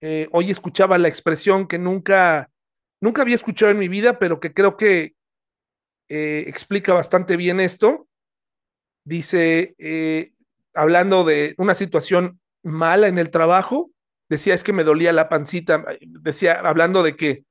Eh, 0.00 0.28
hoy 0.32 0.50
escuchaba 0.50 0.98
la 0.98 1.08
expresión 1.08 1.68
que 1.68 1.78
nunca, 1.78 2.50
nunca 3.00 3.22
había 3.22 3.36
escuchado 3.36 3.70
en 3.70 3.78
mi 3.78 3.88
vida, 3.88 4.18
pero 4.18 4.40
que 4.40 4.52
creo 4.52 4.76
que 4.76 5.14
eh, 6.08 6.44
explica 6.48 6.92
bastante 6.92 7.36
bien 7.36 7.60
esto. 7.60 8.08
Dice, 9.04 9.74
eh, 9.78 10.32
hablando 10.74 11.24
de 11.24 11.54
una 11.58 11.74
situación 11.74 12.40
mala 12.62 13.08
en 13.08 13.18
el 13.18 13.30
trabajo, 13.30 13.90
decía 14.28 14.54
es 14.54 14.64
que 14.64 14.72
me 14.72 14.84
dolía 14.84 15.12
la 15.12 15.28
pancita, 15.28 15.84
decía, 16.00 16.54
hablando 16.54 17.02
de 17.02 17.16
que 17.16 17.44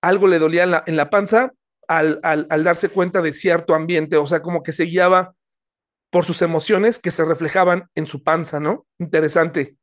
algo 0.00 0.26
le 0.26 0.38
dolía 0.38 0.84
en 0.86 0.96
la, 0.96 1.10
panza 1.10 1.52
al, 1.88 2.20
darse 2.64 2.88
cuenta 2.88 3.20
de 3.20 3.32
cierto 3.32 3.74
ambiente, 3.74 4.16
o 4.16 4.26
sea, 4.26 4.42
como 4.42 4.62
que 4.62 4.72
se 4.72 4.84
guiaba 4.84 5.34
por 6.10 6.24
sus 6.24 6.42
emociones 6.42 6.98
que 6.98 7.10
se 7.10 7.24
reflejaban 7.24 7.88
en 7.94 8.06
su 8.06 8.22
panza, 8.22 8.60
¿no? 8.60 8.86
Interesante. 8.98 9.76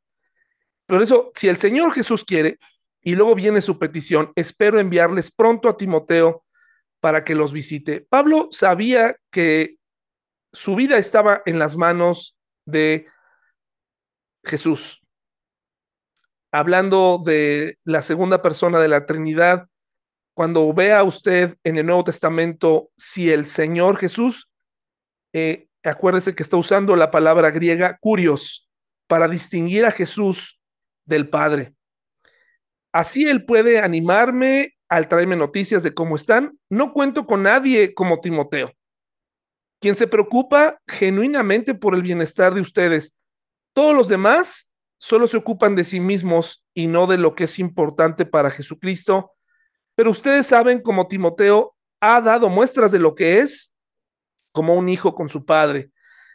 Por 0.86 1.02
eso, 1.02 1.30
si 1.34 1.48
el 1.48 1.56
Señor 1.56 1.92
Jesús 1.92 2.24
quiere, 2.24 2.58
y 3.02 3.14
luego 3.14 3.34
viene 3.34 3.60
su 3.60 3.78
petición, 3.78 4.32
espero 4.36 4.78
enviarles 4.78 5.30
pronto 5.32 5.68
a 5.68 5.76
Timoteo 5.76 6.44
para 7.00 7.24
que 7.24 7.34
los 7.34 7.52
visite. 7.52 8.06
Pablo 8.08 8.48
sabía 8.52 9.16
que 9.30 9.76
su 10.52 10.76
vida 10.76 10.98
estaba 10.98 11.42
en 11.46 11.58
las 11.58 11.76
manos 11.76 12.36
de 12.64 13.06
Jesús 14.44 15.02
hablando 16.52 17.18
de 17.24 17.78
la 17.84 18.02
segunda 18.02 18.42
persona 18.42 18.78
de 18.78 18.88
la 18.88 19.06
Trinidad, 19.06 19.68
cuando 20.34 20.72
vea 20.72 21.02
usted 21.02 21.56
en 21.64 21.78
el 21.78 21.86
Nuevo 21.86 22.04
Testamento 22.04 22.90
si 22.96 23.30
el 23.30 23.46
Señor 23.46 23.96
Jesús, 23.96 24.48
eh, 25.32 25.68
acuérdese 25.82 26.34
que 26.34 26.42
está 26.42 26.56
usando 26.56 26.96
la 26.96 27.10
palabra 27.10 27.50
griega 27.50 27.98
curios 28.00 28.68
para 29.06 29.28
distinguir 29.28 29.84
a 29.84 29.90
Jesús 29.90 30.60
del 31.04 31.28
Padre. 31.28 31.74
Así 32.92 33.28
Él 33.28 33.44
puede 33.44 33.80
animarme 33.80 34.74
al 34.88 35.08
traerme 35.08 35.36
noticias 35.36 35.82
de 35.82 35.94
cómo 35.94 36.16
están. 36.16 36.58
No 36.70 36.92
cuento 36.92 37.26
con 37.26 37.42
nadie 37.42 37.94
como 37.94 38.20
Timoteo, 38.20 38.72
quien 39.80 39.94
se 39.94 40.06
preocupa 40.06 40.78
genuinamente 40.86 41.74
por 41.74 41.94
el 41.94 42.02
bienestar 42.02 42.54
de 42.54 42.60
ustedes. 42.60 43.14
Todos 43.74 43.96
los 43.96 44.08
demás 44.08 44.70
solo 44.98 45.26
se 45.26 45.38
ocupan 45.38 45.74
de 45.74 45.84
sí 45.84 45.98
mismos 45.98 46.64
y 46.74 46.86
no 46.86 47.06
de 47.06 47.18
lo 47.18 47.34
que 47.34 47.44
es 47.44 47.58
importante 47.58 48.26
para 48.26 48.50
Jesucristo. 48.50 49.31
Pero 50.02 50.10
ustedes 50.10 50.48
saben 50.48 50.80
como 50.80 51.06
Timoteo 51.06 51.76
ha 52.00 52.20
dado 52.20 52.48
muestras 52.48 52.90
de 52.90 52.98
lo 52.98 53.14
que 53.14 53.38
es 53.38 53.72
como 54.50 54.74
un 54.74 54.88
hijo 54.88 55.14
con 55.14 55.28
su 55.28 55.44
padre. 55.44 55.92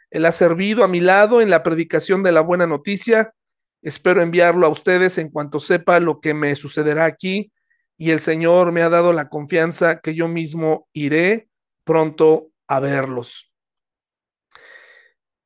Él 0.08 0.24
ha 0.24 0.32
servido 0.32 0.84
a 0.84 0.88
mi 0.88 1.00
lado 1.00 1.42
en 1.42 1.50
la 1.50 1.62
predicación 1.62 2.22
de 2.22 2.32
la 2.32 2.40
buena 2.40 2.66
noticia. 2.66 3.34
Espero 3.82 4.22
enviarlo 4.22 4.66
a 4.66 4.70
ustedes 4.70 5.18
en 5.18 5.28
cuanto 5.28 5.60
sepa 5.60 6.00
lo 6.00 6.18
que 6.18 6.32
me 6.32 6.54
sucederá 6.54 7.04
aquí 7.04 7.52
y 7.98 8.10
el 8.10 8.20
Señor 8.20 8.72
me 8.72 8.80
ha 8.80 8.88
dado 8.88 9.12
la 9.12 9.28
confianza 9.28 10.00
que 10.00 10.14
yo 10.14 10.28
mismo 10.28 10.88
iré 10.94 11.50
pronto 11.84 12.48
a 12.68 12.80
verlos. 12.80 13.52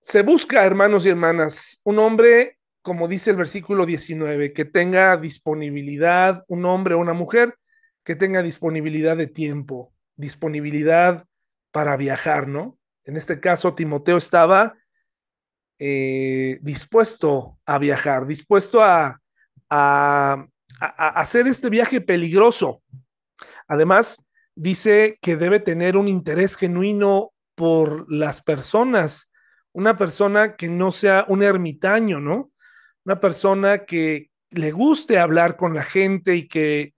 Se 0.00 0.22
busca, 0.22 0.64
hermanos 0.64 1.04
y 1.06 1.08
hermanas, 1.08 1.80
un 1.82 1.98
hombre 1.98 2.60
como 2.82 3.06
dice 3.06 3.30
el 3.30 3.36
versículo 3.36 3.86
19, 3.86 4.52
que 4.52 4.64
tenga 4.64 5.16
disponibilidad, 5.16 6.44
un 6.48 6.64
hombre 6.64 6.94
o 6.94 6.98
una 6.98 7.12
mujer, 7.12 7.56
que 8.04 8.16
tenga 8.16 8.42
disponibilidad 8.42 9.16
de 9.16 9.26
tiempo, 9.26 9.92
disponibilidad 10.16 11.26
para 11.70 11.96
viajar, 11.96 12.48
¿no? 12.48 12.78
En 13.04 13.16
este 13.16 13.40
caso, 13.40 13.74
Timoteo 13.74 14.16
estaba 14.16 14.74
eh, 15.78 16.58
dispuesto 16.62 17.58
a 17.66 17.78
viajar, 17.78 18.26
dispuesto 18.26 18.82
a, 18.82 19.20
a, 19.68 20.46
a 20.80 21.08
hacer 21.20 21.46
este 21.46 21.70
viaje 21.70 22.00
peligroso. 22.00 22.82
Además, 23.66 24.24
dice 24.54 25.18
que 25.20 25.36
debe 25.36 25.60
tener 25.60 25.96
un 25.96 26.08
interés 26.08 26.56
genuino 26.56 27.32
por 27.54 28.10
las 28.12 28.42
personas, 28.42 29.30
una 29.72 29.96
persona 29.96 30.56
que 30.56 30.68
no 30.68 30.92
sea 30.92 31.24
un 31.28 31.42
ermitaño, 31.42 32.20
¿no? 32.20 32.52
una 33.04 33.20
persona 33.20 33.84
que 33.84 34.30
le 34.50 34.70
guste 34.70 35.18
hablar 35.18 35.56
con 35.56 35.74
la 35.74 35.82
gente 35.82 36.34
y 36.36 36.48
que 36.48 36.94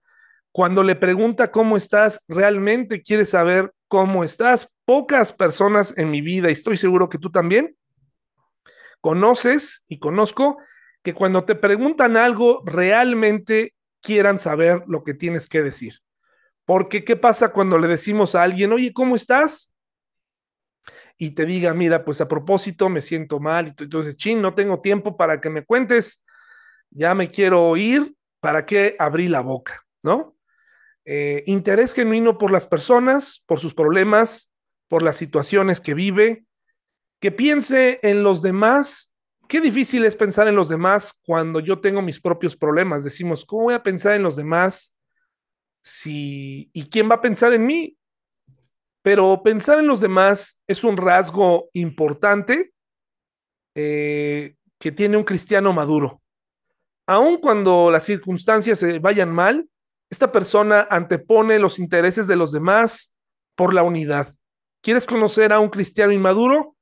cuando 0.55 0.83
le 0.83 0.95
pregunta 0.95 1.51
cómo 1.51 1.75
estás, 1.75 2.23
realmente 2.29 3.01
quiere 3.01 3.25
saber 3.25 3.73
cómo 3.89 4.23
estás. 4.23 4.73
Pocas 4.85 5.33
personas 5.33 5.93
en 5.97 6.09
mi 6.09 6.21
vida, 6.21 6.47
y 6.47 6.53
estoy 6.53 6.77
seguro 6.77 7.09
que 7.09 7.17
tú 7.17 7.29
también, 7.29 7.75
conoces 9.01 9.83
y 9.89 9.99
conozco 9.99 10.57
que 11.03 11.13
cuando 11.13 11.43
te 11.43 11.55
preguntan 11.55 12.15
algo, 12.15 12.63
realmente 12.65 13.73
quieran 13.99 14.39
saber 14.39 14.81
lo 14.87 15.03
que 15.03 15.13
tienes 15.13 15.49
que 15.49 15.61
decir. 15.61 15.95
Porque, 16.63 17.03
¿qué 17.03 17.17
pasa 17.17 17.51
cuando 17.51 17.77
le 17.77 17.89
decimos 17.89 18.33
a 18.33 18.43
alguien, 18.43 18.71
oye, 18.71 18.93
¿cómo 18.93 19.17
estás? 19.17 19.73
y 21.17 21.31
te 21.31 21.45
diga, 21.45 21.73
mira, 21.73 22.05
pues 22.05 22.21
a 22.21 22.29
propósito 22.29 22.87
me 22.87 23.01
siento 23.01 23.41
mal, 23.41 23.67
y 23.67 23.83
entonces, 23.83 24.15
chin, 24.15 24.41
no 24.41 24.53
tengo 24.53 24.79
tiempo 24.79 25.17
para 25.17 25.41
que 25.41 25.49
me 25.49 25.65
cuentes, 25.65 26.23
ya 26.91 27.13
me 27.13 27.29
quiero 27.29 27.75
ir, 27.75 28.15
¿para 28.39 28.65
qué 28.65 28.95
abrí 28.99 29.27
la 29.27 29.41
boca? 29.41 29.81
¿No? 30.01 30.34
Eh, 31.05 31.43
interés 31.45 31.93
genuino 31.93 32.37
por 32.37 32.51
las 32.51 32.65
personas, 32.65 33.43
por 33.45 33.59
sus 33.59 33.75
problemas, 33.75 34.51
por 34.87 35.03
las 35.03 35.17
situaciones 35.17 35.79
que 35.79 35.93
vive, 35.93 36.45
que 37.19 37.31
piense 37.31 37.99
en 38.01 38.23
los 38.23 38.41
demás. 38.41 39.13
Qué 39.47 39.61
difícil 39.61 40.03
es 40.05 40.15
pensar 40.15 40.47
en 40.47 40.55
los 40.55 40.69
demás 40.69 41.13
cuando 41.23 41.59
yo 41.59 41.79
tengo 41.79 42.01
mis 42.01 42.19
propios 42.19 42.55
problemas. 42.55 43.03
Decimos, 43.03 43.45
¿cómo 43.45 43.63
voy 43.63 43.75
a 43.75 43.83
pensar 43.83 44.15
en 44.15 44.23
los 44.23 44.35
demás? 44.35 44.95
Si, 45.81 46.71
¿y 46.73 46.89
quién 46.89 47.09
va 47.09 47.15
a 47.15 47.21
pensar 47.21 47.53
en 47.53 47.65
mí? 47.65 47.95
Pero 49.03 49.43
pensar 49.43 49.77
en 49.77 49.85
los 49.85 50.01
demás 50.01 50.59
es 50.65 50.83
un 50.83 50.97
rasgo 50.97 51.69
importante 51.73 52.73
eh, 53.75 54.55
que 54.79 54.91
tiene 54.91 55.17
un 55.17 55.23
cristiano 55.23 55.71
maduro. 55.73 56.23
Aun 57.05 57.37
cuando 57.37 57.91
las 57.91 58.03
circunstancias 58.03 58.79
se 58.79 58.97
vayan 58.97 59.31
mal, 59.31 59.69
esta 60.09 60.31
persona 60.31 60.87
antepone 60.89 61.59
los 61.59 61.79
intereses 61.79 62.27
de 62.27 62.35
los 62.35 62.51
demás 62.51 63.15
por 63.55 63.73
la 63.73 63.83
unidad. 63.83 64.33
¿Quieres 64.81 65.05
conocer 65.05 65.51
a 65.51 65.59
un 65.59 65.69
cristiano 65.69 66.11
inmaduro? 66.11 66.75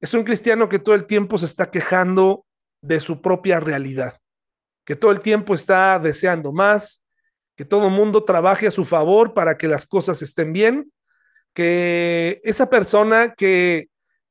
Es 0.00 0.12
un 0.14 0.24
cristiano 0.24 0.68
que 0.68 0.78
todo 0.78 0.94
el 0.94 1.06
tiempo 1.06 1.38
se 1.38 1.46
está 1.46 1.70
quejando 1.70 2.44
de 2.82 3.00
su 3.00 3.22
propia 3.22 3.60
realidad, 3.60 4.18
que 4.84 4.96
todo 4.96 5.10
el 5.10 5.20
tiempo 5.20 5.54
está 5.54 5.98
deseando 5.98 6.52
más, 6.52 7.02
que 7.56 7.64
todo 7.64 7.86
el 7.86 7.92
mundo 7.92 8.24
trabaje 8.24 8.66
a 8.66 8.70
su 8.70 8.84
favor 8.84 9.32
para 9.32 9.56
que 9.56 9.68
las 9.68 9.86
cosas 9.86 10.20
estén 10.20 10.52
bien 10.52 10.92
que 11.56 12.42
esa 12.44 12.68
persona 12.68 13.32
que 13.34 13.88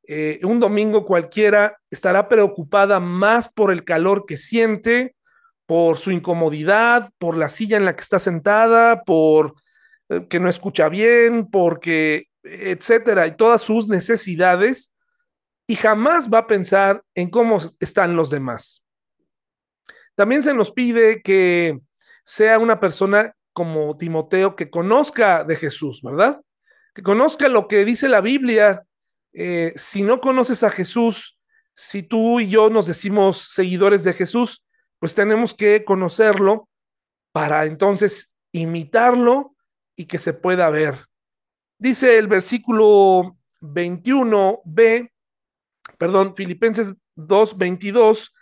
eh, 0.08 0.40
un 0.44 0.60
domingo 0.60 1.06
cualquiera 1.06 1.76
estará 1.90 2.30
preocupada 2.30 3.00
más 3.00 3.50
por 3.50 3.72
el 3.72 3.84
calor 3.84 4.28
que 4.28 4.38
siente, 4.38 5.16
por 5.66 5.98
su 5.98 6.12
incomodidad, 6.12 7.10
por 7.18 7.38
la 7.38 7.50
silla 7.50 7.78
en 7.78 7.86
la 7.86 7.96
que 7.96 8.02
está 8.02 8.20
sentada, 8.20 9.04
por 9.04 9.56
eh, 10.10 10.28
que 10.30 10.40
no 10.40 10.50
escucha 10.50 10.90
bien, 10.90 11.48
porque, 11.50 12.28
etcétera, 12.44 13.28
y 13.28 13.36
todas 13.36 13.62
sus 13.62 13.88
necesidades, 13.88 14.92
y 15.68 15.76
jamás 15.76 16.32
va 16.32 16.40
a 16.40 16.48
pensar 16.48 17.04
en 17.16 17.30
cómo 17.30 17.60
están 17.80 18.16
los 18.16 18.30
demás. 18.30 18.84
También 20.16 20.44
se 20.44 20.54
nos 20.54 20.72
pide 20.72 21.22
que 21.22 21.80
sea 22.24 22.60
una 22.60 22.80
persona 22.80 23.34
como 23.54 23.98
Timoteo 23.98 24.56
que 24.56 24.70
conozca 24.70 25.44
de 25.44 25.56
Jesús, 25.56 26.02
¿verdad? 26.04 26.40
que 26.96 27.04
conozca 27.04 27.50
lo 27.50 27.68
que 27.68 27.86
dice 27.86 28.08
la 28.08 28.22
Biblia. 28.22 28.84
Eh, 29.34 29.74
si 29.76 30.02
no 30.02 30.22
conoces 30.22 30.64
a 30.64 30.70
Jesús, 30.70 31.38
si 31.76 32.02
tú 32.02 32.40
y 32.40 32.50
yo 32.50 32.70
nos 32.70 32.88
decimos 32.88 33.50
seguidores 33.52 34.06
de 34.06 34.14
Jesús, 34.14 34.64
pues 35.06 35.14
tenemos 35.14 35.54
que 35.54 35.86
conocerlo 35.86 36.68
para 37.32 37.66
entonces 37.66 38.34
imitarlo 38.52 39.56
y 39.96 40.06
que 40.08 40.18
se 40.18 40.34
pueda 40.34 40.68
ver. 40.72 41.06
Dice 41.78 42.18
el 42.18 42.28
versículo 42.28 43.38
21b, 43.62 45.12
perdón, 46.00 46.36
Filipenses 46.36 46.92
2, 47.18 47.56
22, 47.56 48.34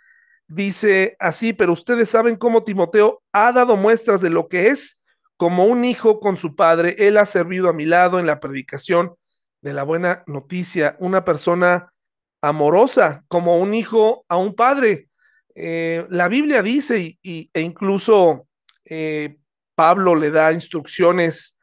dice 0.46 1.18
así, 1.20 1.52
pero 1.52 1.74
ustedes 1.74 2.08
saben 2.08 2.36
cómo 2.36 2.64
Timoteo 2.64 3.22
ha 3.30 3.52
dado 3.52 3.76
muestras 3.76 4.22
de 4.22 4.30
lo 4.30 4.48
que 4.48 4.68
es 4.68 5.02
como 5.36 5.66
un 5.66 5.84
hijo 5.84 6.18
con 6.18 6.38
su 6.38 6.56
padre, 6.56 6.96
él 6.96 7.18
ha 7.18 7.26
servido 7.26 7.68
a 7.68 7.74
mi 7.74 7.84
lado 7.84 8.18
en 8.18 8.26
la 8.26 8.40
predicación 8.40 9.14
de 9.60 9.74
la 9.74 9.82
buena 9.82 10.24
noticia, 10.26 10.96
una 10.98 11.26
persona 11.26 11.92
amorosa, 12.40 13.22
como 13.28 13.58
un 13.58 13.74
hijo 13.74 14.24
a 14.30 14.38
un 14.38 14.54
padre. 14.54 15.10
Eh, 15.54 16.06
la 16.10 16.28
Biblia 16.28 16.62
dice, 16.62 17.18
y, 17.22 17.50
e 17.52 17.60
incluso 17.60 18.48
eh, 18.84 19.36
Pablo 19.74 20.14
le 20.14 20.30
da 20.30 20.52
instrucciones 20.52 21.56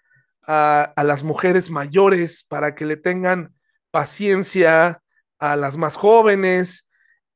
a, 0.44 0.94
a 0.96 1.04
las 1.04 1.24
mujeres 1.24 1.70
mayores 1.70 2.44
para 2.44 2.74
que 2.76 2.86
le 2.86 2.98
tengan 2.98 3.54
paciencia 3.92 5.02
a 5.40 5.56
las 5.56 5.78
más 5.78 5.96
jóvenes 5.96 6.88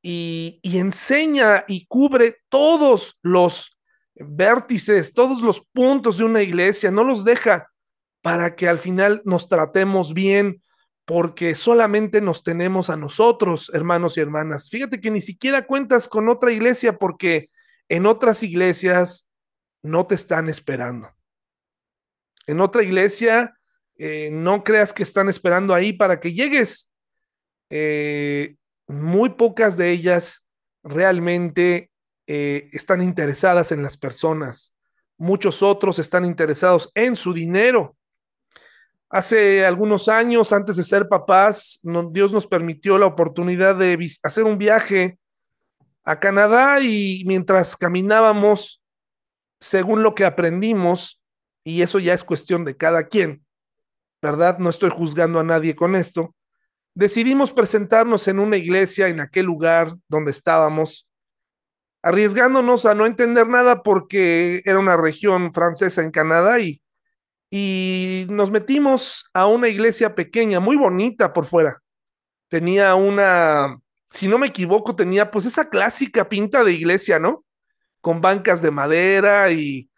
y, 0.02 0.60
y, 0.62 0.78
enseña 0.78 1.64
y 1.66 1.86
cubre 1.86 2.38
todos 2.48 3.18
los 3.22 3.76
vértices, 4.14 5.12
todos 5.12 5.42
los 5.42 5.60
puntos 5.72 6.18
de 6.18 6.24
una 6.24 6.42
iglesia, 6.42 6.90
no 6.90 7.04
los 7.04 7.24
deja 7.24 7.70
para 8.22 8.56
que 8.56 8.68
al 8.68 8.78
final 8.78 9.22
nos 9.24 9.48
tratemos 9.48 10.14
bien, 10.14 10.62
porque 11.06 11.54
solamente 11.54 12.20
nos 12.20 12.42
tenemos 12.42 12.90
a 12.90 12.96
nosotros, 12.96 13.70
hermanos 13.72 14.16
y 14.16 14.20
hermanas. 14.20 14.68
Fíjate 14.68 15.00
que 15.00 15.12
ni 15.12 15.20
siquiera 15.20 15.66
cuentas 15.66 16.08
con 16.08 16.28
otra 16.28 16.50
iglesia 16.52 16.98
porque 16.98 17.48
en 17.88 18.06
otras 18.06 18.42
iglesias 18.42 19.28
no 19.82 20.06
te 20.06 20.16
están 20.16 20.48
esperando. 20.48 21.08
En 22.48 22.60
otra 22.60 22.82
iglesia, 22.82 23.56
eh, 23.96 24.30
no 24.32 24.64
creas 24.64 24.92
que 24.92 25.04
están 25.04 25.28
esperando 25.28 25.74
ahí 25.74 25.92
para 25.92 26.18
que 26.18 26.32
llegues. 26.32 26.90
Eh, 27.70 28.56
muy 28.88 29.30
pocas 29.30 29.76
de 29.76 29.90
ellas 29.90 30.44
realmente 30.82 31.90
eh, 32.26 32.68
están 32.72 33.00
interesadas 33.00 33.70
en 33.70 33.82
las 33.82 33.96
personas. 33.96 34.74
Muchos 35.18 35.62
otros 35.62 36.00
están 36.00 36.24
interesados 36.24 36.90
en 36.94 37.14
su 37.14 37.32
dinero. 37.32 37.96
Hace 39.16 39.64
algunos 39.64 40.10
años, 40.10 40.52
antes 40.52 40.76
de 40.76 40.82
ser 40.82 41.08
papás, 41.08 41.80
Dios 42.10 42.34
nos 42.34 42.46
permitió 42.46 42.98
la 42.98 43.06
oportunidad 43.06 43.74
de 43.74 43.98
hacer 44.22 44.44
un 44.44 44.58
viaje 44.58 45.18
a 46.04 46.20
Canadá 46.20 46.80
y 46.82 47.22
mientras 47.24 47.78
caminábamos, 47.78 48.82
según 49.58 50.02
lo 50.02 50.14
que 50.14 50.26
aprendimos, 50.26 51.22
y 51.64 51.80
eso 51.80 51.98
ya 51.98 52.12
es 52.12 52.24
cuestión 52.24 52.66
de 52.66 52.76
cada 52.76 53.06
quien, 53.06 53.42
¿verdad? 54.20 54.58
No 54.58 54.68
estoy 54.68 54.90
juzgando 54.90 55.40
a 55.40 55.44
nadie 55.44 55.74
con 55.74 55.96
esto. 55.96 56.34
Decidimos 56.94 57.52
presentarnos 57.52 58.28
en 58.28 58.38
una 58.38 58.58
iglesia 58.58 59.08
en 59.08 59.20
aquel 59.20 59.46
lugar 59.46 59.96
donde 60.08 60.30
estábamos, 60.30 61.08
arriesgándonos 62.02 62.84
a 62.84 62.94
no 62.94 63.06
entender 63.06 63.48
nada 63.48 63.82
porque 63.82 64.60
era 64.66 64.78
una 64.78 64.98
región 64.98 65.54
francesa 65.54 66.02
en 66.02 66.10
Canadá 66.10 66.60
y, 66.60 66.82
y 67.50 68.26
nos 68.28 68.50
metimos 68.50 69.26
a 69.32 69.46
una 69.46 69.68
iglesia 69.68 70.14
pequeña, 70.14 70.60
muy 70.60 70.76
bonita 70.76 71.32
por 71.32 71.46
fuera. 71.46 71.82
Tenía 72.48 72.94
una, 72.94 73.78
si 74.10 74.28
no 74.28 74.38
me 74.38 74.48
equivoco, 74.48 74.96
tenía 74.96 75.30
pues 75.30 75.46
esa 75.46 75.68
clásica 75.68 76.28
pinta 76.28 76.64
de 76.64 76.72
iglesia, 76.72 77.18
¿no? 77.18 77.44
Con 78.00 78.20
bancas 78.20 78.62
de 78.62 78.70
madera 78.70 79.50
y, 79.50 79.90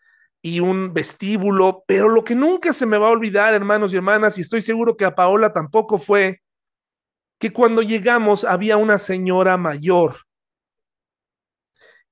y 0.42 0.60
un 0.60 0.92
vestíbulo, 0.94 1.84
pero 1.86 2.08
lo 2.08 2.24
que 2.24 2.34
nunca 2.34 2.72
se 2.72 2.86
me 2.86 2.98
va 2.98 3.08
a 3.08 3.12
olvidar, 3.12 3.54
hermanos 3.54 3.92
y 3.92 3.96
hermanas, 3.96 4.38
y 4.38 4.42
estoy 4.42 4.60
seguro 4.60 4.96
que 4.96 5.04
a 5.04 5.14
Paola 5.14 5.52
tampoco 5.52 5.98
fue, 5.98 6.42
que 7.38 7.52
cuando 7.52 7.82
llegamos 7.82 8.44
había 8.44 8.76
una 8.76 8.98
señora 8.98 9.56
mayor 9.56 10.16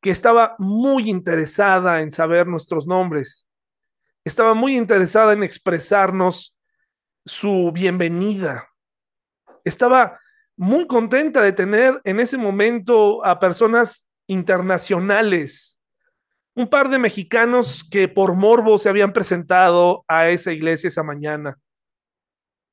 que 0.00 0.10
estaba 0.10 0.54
muy 0.58 1.10
interesada 1.10 2.00
en 2.00 2.12
saber 2.12 2.46
nuestros 2.46 2.86
nombres, 2.86 3.45
estaba 4.26 4.54
muy 4.54 4.76
interesada 4.76 5.34
en 5.34 5.44
expresarnos 5.44 6.56
su 7.24 7.70
bienvenida, 7.72 8.68
estaba 9.64 10.18
muy 10.56 10.88
contenta 10.88 11.40
de 11.42 11.52
tener 11.52 12.00
en 12.02 12.18
ese 12.18 12.36
momento 12.36 13.24
a 13.24 13.38
personas 13.38 14.04
internacionales, 14.26 15.80
un 16.56 16.66
par 16.66 16.88
de 16.88 16.98
mexicanos 16.98 17.86
que 17.88 18.08
por 18.08 18.34
morbo 18.34 18.78
se 18.78 18.88
habían 18.88 19.12
presentado 19.12 20.04
a 20.08 20.28
esa 20.28 20.50
iglesia 20.50 20.88
esa 20.88 21.04
mañana, 21.04 21.56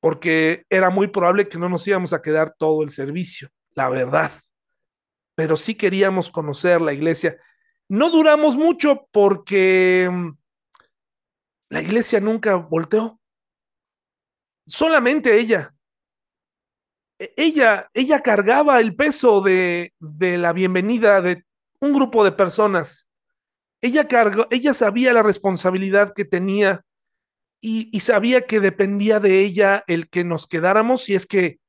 porque 0.00 0.64
era 0.68 0.90
muy 0.90 1.06
probable 1.06 1.48
que 1.48 1.58
no 1.58 1.68
nos 1.68 1.86
íbamos 1.86 2.12
a 2.12 2.20
quedar 2.20 2.52
todo 2.58 2.82
el 2.82 2.90
servicio, 2.90 3.48
la 3.76 3.88
verdad. 3.88 4.32
Pero 5.36 5.54
sí 5.54 5.76
queríamos 5.76 6.30
conocer 6.30 6.80
la 6.80 6.92
iglesia. 6.92 7.36
No 7.88 8.10
duramos 8.10 8.56
mucho 8.56 9.06
porque 9.12 10.08
mm, 10.10 10.30
la 11.70 11.82
iglesia 11.82 12.20
nunca 12.20 12.54
volteó. 12.56 13.20
Solamente 14.66 15.38
ella 15.38 15.74
e-, 17.18 17.32
ella, 17.36 17.90
ella 17.94 18.20
cargaba 18.20 18.80
el 18.80 18.94
peso 18.94 19.40
de, 19.40 19.92
de 20.00 20.38
la 20.38 20.52
bienvenida 20.52 21.22
de 21.22 21.44
un 21.80 21.92
grupo 21.92 22.24
de 22.24 22.32
personas. 22.32 23.08
Ella, 23.80 24.08
cargó, 24.08 24.46
ella 24.50 24.74
sabía 24.74 25.12
la 25.12 25.22
responsabilidad 25.22 26.12
que 26.14 26.24
tenía 26.24 26.82
y, 27.60 27.88
y, 27.96 28.00
sabía 28.00 28.42
que 28.42 28.60
dependía 28.60 29.20
de 29.20 29.40
ella 29.40 29.84
el 29.86 30.08
que 30.08 30.22
nos 30.24 30.46
quedáramos 30.46 31.04
si 31.04 31.14
es 31.14 31.26
que 31.26 31.60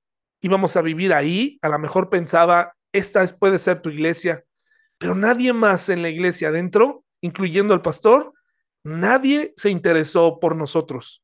íbamos 0.42 0.76
a 0.76 0.82
vivir 0.82 1.14
ahí. 1.14 1.58
A 1.62 1.70
lo 1.70 1.80
mejor 1.80 2.10
pensaba, 2.10 2.74
esta 2.92 3.26
puede 3.38 3.60
ser 3.60 3.82
tu 3.82 3.90
iglesia, 3.90 4.44
pero 4.98 5.16
nadie 5.16 5.54
más 5.54 5.88
en 5.90 6.02
la 6.02 6.10
iglesia 6.10 6.50
adentro, 6.50 7.04
incluyendo 7.22 7.74
el 7.74 7.82
pastor, 7.82 8.34
nadie 8.86 9.54
se 9.58 9.72
interesó 9.72 10.40
por 10.40 10.56
nosotros. 10.56 11.24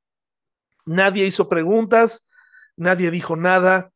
Nadie 0.86 1.26
hizo 1.26 1.48
preguntas, 1.48 2.28
nadie 2.76 3.12
dijo 3.12 3.36
nada, 3.36 3.92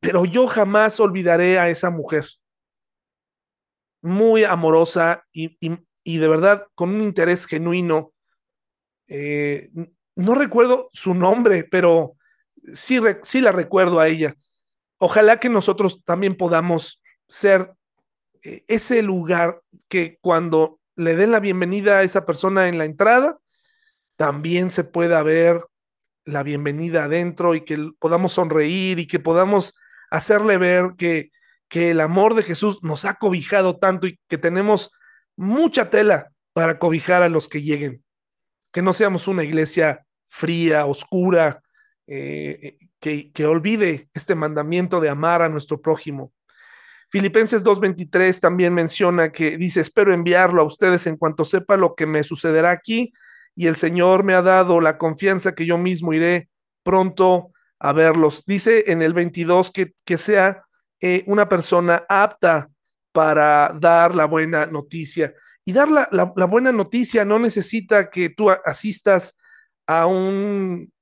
pero 0.00 0.24
yo 0.24 0.46
jamás 0.46 0.98
olvidaré 1.00 1.58
a 1.58 1.68
esa 1.68 1.90
mujer. 1.90 2.26
Muy 4.00 4.44
amorosa 4.44 5.26
y, 5.32 5.58
y, 6.02 6.18
de 6.18 6.28
verdad 6.28 6.66
con 6.74 6.94
un 6.94 7.02
interés 7.02 7.44
genuino. 7.44 8.14
Eh, 9.06 9.70
no 10.16 10.34
recuerdo 10.34 10.88
su 10.94 11.12
nombre, 11.12 11.64
pero 11.64 12.16
sí, 12.72 13.00
sí 13.22 13.42
la 13.42 13.52
recuerdo 13.52 14.00
a 14.00 14.08
ella. 14.08 14.34
Ojalá 14.96 15.38
que 15.38 15.50
nosotros 15.50 16.02
también 16.04 16.34
podamos 16.34 17.02
ser 17.28 17.74
eh, 18.42 18.64
ese 18.66 19.02
lugar 19.02 19.60
que 19.88 20.16
cuando 20.22 20.79
le 21.00 21.16
den 21.16 21.30
la 21.30 21.40
bienvenida 21.40 21.98
a 21.98 22.02
esa 22.02 22.26
persona 22.26 22.68
en 22.68 22.76
la 22.76 22.84
entrada, 22.84 23.38
también 24.16 24.70
se 24.70 24.84
pueda 24.84 25.22
ver 25.22 25.64
la 26.24 26.42
bienvenida 26.42 27.04
adentro 27.04 27.54
y 27.54 27.62
que 27.62 27.92
podamos 27.98 28.32
sonreír 28.34 28.98
y 28.98 29.06
que 29.06 29.18
podamos 29.18 29.74
hacerle 30.10 30.58
ver 30.58 30.92
que, 30.98 31.30
que 31.68 31.90
el 31.92 32.02
amor 32.02 32.34
de 32.34 32.42
Jesús 32.42 32.82
nos 32.82 33.06
ha 33.06 33.14
cobijado 33.14 33.78
tanto 33.78 34.06
y 34.06 34.20
que 34.28 34.36
tenemos 34.36 34.90
mucha 35.36 35.88
tela 35.88 36.32
para 36.52 36.78
cobijar 36.78 37.22
a 37.22 37.30
los 37.30 37.48
que 37.48 37.62
lleguen. 37.62 38.04
Que 38.70 38.82
no 38.82 38.92
seamos 38.92 39.26
una 39.26 39.42
iglesia 39.42 40.04
fría, 40.28 40.84
oscura, 40.84 41.62
eh, 42.06 42.76
que, 43.00 43.32
que 43.32 43.46
olvide 43.46 44.10
este 44.12 44.34
mandamiento 44.34 45.00
de 45.00 45.08
amar 45.08 45.40
a 45.40 45.48
nuestro 45.48 45.80
prójimo. 45.80 46.30
Filipenses 47.10 47.64
2.23 47.64 48.38
también 48.38 48.72
menciona 48.72 49.32
que 49.32 49.56
dice, 49.56 49.80
espero 49.80 50.14
enviarlo 50.14 50.62
a 50.62 50.64
ustedes 50.64 51.06
en 51.06 51.16
cuanto 51.16 51.44
sepa 51.44 51.76
lo 51.76 51.94
que 51.94 52.06
me 52.06 52.22
sucederá 52.22 52.70
aquí 52.70 53.12
y 53.56 53.66
el 53.66 53.76
Señor 53.76 54.22
me 54.22 54.34
ha 54.34 54.42
dado 54.42 54.80
la 54.80 54.96
confianza 54.96 55.54
que 55.54 55.66
yo 55.66 55.76
mismo 55.76 56.12
iré 56.12 56.48
pronto 56.82 57.50
a 57.80 57.92
verlos. 57.92 58.44
Dice 58.46 58.84
en 58.86 59.02
el 59.02 59.12
22 59.12 59.72
que, 59.72 59.92
que 60.04 60.18
sea 60.18 60.64
eh, 61.00 61.24
una 61.26 61.48
persona 61.48 62.04
apta 62.08 62.70
para 63.12 63.74
dar 63.78 64.14
la 64.14 64.26
buena 64.26 64.66
noticia. 64.66 65.34
Y 65.64 65.72
dar 65.72 65.90
la, 65.90 66.08
la, 66.12 66.32
la, 66.36 66.44
buena 66.46 66.72
noticia 66.72 67.24
no 67.24 67.38
necesita 67.38 68.08
que 68.08 68.30
tú 68.30 68.50
asistas 68.50 69.36
a 69.86 70.06
un, 70.06 70.92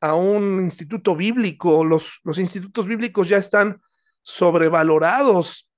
a 0.00 0.14
un 0.14 0.60
instituto 0.60 1.14
bíblico. 1.14 1.84
Los, 1.84 2.20
los 2.24 2.38
institutos 2.38 2.86
bíblicos 2.86 3.28
ya 3.28 3.36
están 3.36 3.80
sobrevalorados. 4.26 5.68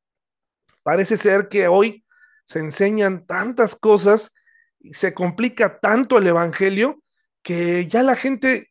Parece 0.83 1.19
ser 1.19 1.49
que 1.49 1.69
hoy 1.69 2.05
se 2.47 2.61
enseñan 2.61 3.27
tantas 3.27 3.77
cosas 3.77 4.33
y 4.81 4.95
se 4.95 5.13
complica 5.13 5.81
tanto 5.81 6.17
el 6.17 6.27
Evangelio 6.27 7.03
que 7.43 7.87
ya 7.87 8.03
la 8.03 8.17
gente 8.17 8.71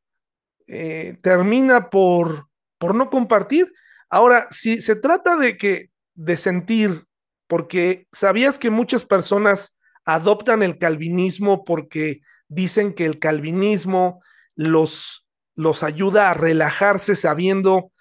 eh, 0.65 1.19
termina 1.21 1.91
por, 1.91 2.47
por 2.79 2.95
no 2.95 3.11
compartir. 3.11 3.71
Ahora, 4.09 4.47
si 4.49 4.81
se 4.81 4.95
trata 4.95 5.35
de 5.35 5.57
que 5.57 5.91
de 6.15 6.37
sentir, 6.37 7.05
porque 7.45 8.07
sabías 8.11 8.57
que 8.57 8.71
muchas 8.71 9.05
personas 9.05 9.77
adoptan 10.05 10.63
el 10.63 10.79
calvinismo 10.79 11.63
porque 11.63 12.21
dicen 12.47 12.93
que 12.93 13.05
el 13.05 13.19
calvinismo 13.19 14.23
los, 14.55 15.27
los 15.53 15.83
ayuda 15.83 16.31
a 16.31 16.33
relajarse 16.33 17.15
sabiendo 17.15 17.91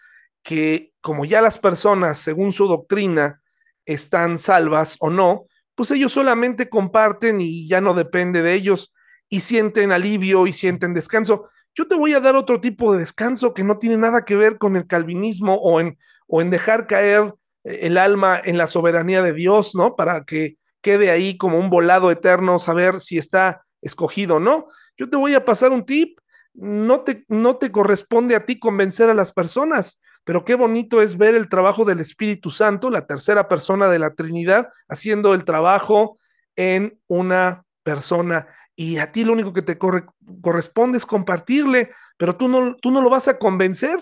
que 0.42 0.94
como 1.06 1.24
ya 1.24 1.40
las 1.40 1.58
personas, 1.60 2.18
según 2.18 2.50
su 2.50 2.66
doctrina, 2.66 3.40
están 3.84 4.40
salvas 4.40 4.96
o 4.98 5.08
no, 5.08 5.46
pues 5.76 5.92
ellos 5.92 6.12
solamente 6.12 6.68
comparten 6.68 7.40
y 7.40 7.68
ya 7.68 7.80
no 7.80 7.94
depende 7.94 8.42
de 8.42 8.54
ellos 8.54 8.92
y 9.28 9.40
sienten 9.40 9.92
alivio 9.92 10.48
y 10.48 10.52
sienten 10.52 10.94
descanso 10.94 11.48
yo 11.76 11.86
te 11.86 11.94
voy 11.94 12.14
a 12.14 12.20
dar 12.20 12.34
otro 12.34 12.60
tipo 12.60 12.92
de 12.92 13.00
descanso 13.00 13.52
que 13.52 13.62
no 13.62 13.78
tiene 13.78 13.98
nada 13.98 14.24
que 14.24 14.34
ver 14.34 14.56
con 14.56 14.76
el 14.76 14.86
calvinismo 14.86 15.56
o 15.56 15.78
en, 15.78 15.98
o 16.26 16.40
en 16.40 16.48
dejar 16.48 16.86
caer 16.86 17.34
eh, 17.64 17.80
el 17.82 17.98
alma 17.98 18.40
en 18.42 18.56
la 18.56 18.66
soberanía 18.66 19.22
de 19.22 19.34
Dios, 19.34 19.74
¿no? 19.74 19.94
Para 19.94 20.24
que 20.24 20.56
quede 20.80 21.10
ahí 21.10 21.36
como 21.36 21.58
un 21.58 21.68
volado 21.68 22.10
eterno, 22.10 22.58
saber 22.58 23.00
si 23.00 23.18
está 23.18 23.66
escogido 23.82 24.36
o 24.36 24.40
no. 24.40 24.68
Yo 24.96 25.10
te 25.10 25.18
voy 25.18 25.34
a 25.34 25.44
pasar 25.44 25.70
un 25.70 25.84
tip, 25.84 26.18
no 26.54 27.02
te, 27.02 27.26
no 27.28 27.56
te 27.56 27.70
corresponde 27.70 28.34
a 28.34 28.46
ti 28.46 28.58
convencer 28.58 29.10
a 29.10 29.14
las 29.14 29.32
personas, 29.32 30.00
pero 30.26 30.44
qué 30.44 30.56
bonito 30.56 31.00
es 31.00 31.16
ver 31.16 31.36
el 31.36 31.48
trabajo 31.48 31.84
del 31.84 32.00
Espíritu 32.00 32.50
Santo, 32.50 32.90
la 32.90 33.06
tercera 33.06 33.46
persona 33.46 33.88
de 33.88 34.00
la 34.00 34.12
Trinidad, 34.12 34.68
haciendo 34.88 35.34
el 35.34 35.44
trabajo 35.44 36.18
en 36.56 36.98
una 37.06 37.64
persona. 37.84 38.48
Y 38.74 38.98
a 38.98 39.12
ti 39.12 39.24
lo 39.24 39.34
único 39.34 39.52
que 39.52 39.62
te 39.62 39.78
corresponde 39.78 40.98
es 40.98 41.06
compartirle, 41.06 41.92
pero 42.16 42.36
tú 42.36 42.48
no, 42.48 42.74
tú 42.74 42.90
no 42.90 43.02
lo 43.02 43.08
vas 43.08 43.28
a 43.28 43.38
convencer. 43.38 44.00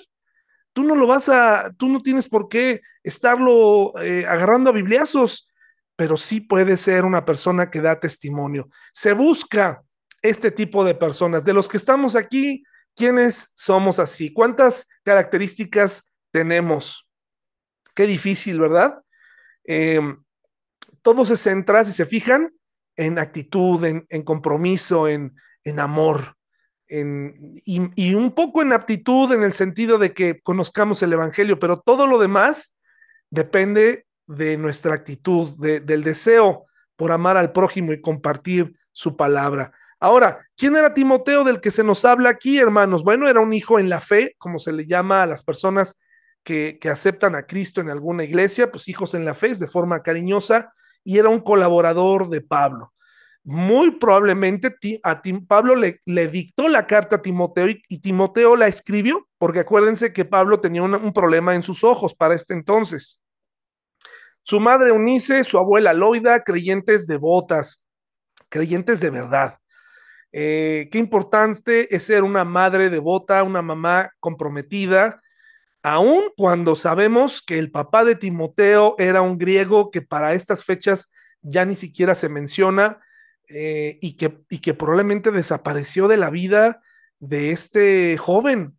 Tú 0.73 0.83
no 0.83 0.97
lo 0.97 1.07
vas 1.07 1.29
a, 1.29 1.71
tú 1.77 1.91
no 1.91 2.01
tienes 2.01 2.27
por 2.27 2.49
qué 2.49 2.81
estarlo 3.03 3.93
eh, 4.01 4.25
agarrando 4.27 4.71
a 4.71 4.73
bibliazos, 4.73 5.47
pero 5.95 6.17
sí 6.17 6.41
puede 6.41 6.79
ser 6.79 7.05
una 7.05 7.27
persona 7.27 7.71
que 7.71 7.83
da 7.83 8.01
testimonio. 8.01 8.71
Se 8.95 9.13
busca 9.13 9.83
este 10.23 10.51
tipo 10.51 10.87
de 10.87 10.95
personas. 10.95 11.45
De 11.45 11.53
los 11.53 11.69
que 11.69 11.77
estamos 11.77 12.17
aquí, 12.17 12.65
¿quiénes 12.97 13.53
somos 13.57 13.99
así? 13.99 14.33
¿Cuántas 14.33 14.89
características 15.03 16.07
tenemos? 16.35 17.07
Qué 17.95 18.09
difícil, 18.09 18.59
¿verdad? 18.59 19.01
Eh, 19.65 20.01
todo 21.01 21.25
se 21.25 21.37
centra, 21.37 21.85
si 21.85 21.93
se 21.93 22.07
fijan, 22.07 22.53
en 22.97 23.21
actitud, 23.21 23.85
en, 23.85 24.23
compromiso, 24.25 25.07
en, 25.07 25.33
amor, 25.79 26.35
y, 26.89 28.15
un 28.15 28.35
poco 28.35 28.63
en 28.63 28.73
aptitud 28.73 29.33
en 29.33 29.45
el 29.45 29.53
sentido 29.53 29.97
de 29.99 30.13
que 30.13 30.41
conozcamos 30.41 31.05
el 31.05 31.13
Evangelio, 31.13 31.61
pero 31.61 31.79
todo 31.79 32.09
lo 32.09 32.19
demás 32.19 32.77
depende 33.31 34.07
de 34.27 34.57
nuestra 34.57 34.93
actitud, 34.93 35.57
del 35.57 36.03
deseo 36.03 36.67
por 36.97 37.13
amar 37.13 37.37
al 37.37 37.53
prójimo 37.53 37.93
y 37.93 38.01
compartir 38.01 38.77
su 38.91 39.17
palabra. 39.17 39.73
Ahora, 40.01 40.45
¿quién 40.57 40.75
era 40.75 40.95
Timoteo 40.95 41.45
del 41.45 41.61
que 41.61 41.71
se 41.71 41.85
nos 41.85 42.05
habla 42.05 42.31
aquí, 42.31 42.59
hermanos? 42.59 43.05
Bueno, 43.05 43.29
era 43.29 43.39
un 43.39 43.53
hijo 43.53 43.79
en 43.79 43.89
la 43.89 44.01
fe, 44.01 44.35
como 44.39 44.59
se 44.59 44.73
le 44.73 44.85
llama 44.85 45.23
a 45.23 45.27
las 45.27 45.45
personas 45.45 45.97
que, 46.45 46.79
aceptan 46.91 47.35
a 47.35 47.47
Cristo 47.47 47.81
en 47.81 47.91
alguna 47.91 48.25
iglesia, 48.25 48.71
pues 48.71 48.89
hijos 48.89 49.15
en 49.15 49.25
la 49.25 49.35
fe, 49.35 49.55
de 49.55 49.67
forma 49.67 50.03
cariñosa, 50.03 50.73
y 51.03 51.19
era 51.19 51.29
un 51.29 51.41
colaborador 51.41 52.29
de 52.29 52.41
Pablo. 52.41 52.93
Muy 53.43 53.93
probablemente 53.93 54.75
a 55.03 55.21
Pablo 55.47 55.75
le, 55.75 56.29
dictó 56.29 56.69
la 56.69 56.87
carta 56.87 57.17
a 57.17 57.23
Timoteo 57.23 57.69
y, 57.69 57.99
Timoteo 57.99 58.57
la 58.57 58.69
escribió, 58.69 59.29
porque 59.39 59.61
acuérdense 59.61 60.13
que 60.13 60.25
Pablo 60.25 60.61
tenía 60.61 60.83
un 60.83 61.13
problema 61.13 61.55
en 61.55 61.63
sus 61.63 61.85
ojos 61.85 62.15
para 62.15 62.35
este 62.35 62.55
entonces. 62.55 63.21
Su 64.43 64.61
madre 64.61 64.93
Unice, 64.93 65.43
su 65.45 65.59
abuela 65.59 65.95
Loida, 65.95 66.45
creyentes 66.45 67.07
devotas, 67.07 67.83
creyentes 68.51 69.01
de 69.01 69.11
verdad. 69.11 69.59
Eh, 70.33 70.89
qué 70.91 70.99
importante 70.99 71.95
es 71.95 72.03
ser 72.05 72.25
una 72.25 72.45
madre 72.45 72.91
devota, 72.91 73.43
una 73.43 73.63
mamá 73.63 74.11
comprometida, 74.21 75.23
aun 75.85 76.25
cuando 76.35 76.77
sabemos 76.77 77.43
que 77.43 77.59
el 77.59 77.71
papá 77.71 78.07
de 78.07 78.17
Timoteo 78.17 78.95
era 78.99 79.21
un 79.21 79.37
griego 79.37 79.91
que 79.91 80.01
para 80.01 80.33
estas 80.33 80.65
fechas 80.65 81.11
ya 81.43 81.67
ni 81.67 81.77
siquiera 81.77 82.15
se 82.15 82.31
menciona 82.31 83.01
eh, 83.49 83.99
y, 84.01 84.17
que, 84.17 84.41
y 84.49 84.61
que 84.61 84.73
probablemente 84.73 85.31
desapareció 85.31 86.09
de 86.09 86.17
la 86.17 86.31
vida 86.31 86.81
de 87.19 87.53
este 87.53 88.17
joven, 88.17 88.79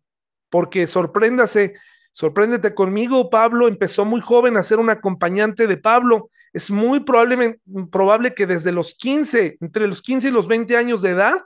porque 0.50 0.88
sorpréndase, 0.88 1.74
sorpréndete 2.10 2.74
conmigo, 2.74 3.30
Pablo 3.30 3.68
empezó 3.68 4.04
muy 4.04 4.20
joven 4.20 4.56
a 4.56 4.64
ser 4.64 4.80
un 4.80 4.90
acompañante 4.90 5.68
de 5.68 5.76
Pablo. 5.76 6.30
Es 6.52 6.72
muy 6.72 7.00
probable, 7.00 7.60
probable 7.92 8.34
que 8.34 8.46
desde 8.46 8.72
los 8.72 8.94
15, 8.94 9.58
entre 9.60 9.86
los 9.86 10.02
15 10.02 10.26
y 10.26 10.32
los 10.32 10.48
20 10.48 10.76
años 10.76 11.02
de 11.02 11.10
edad, 11.10 11.44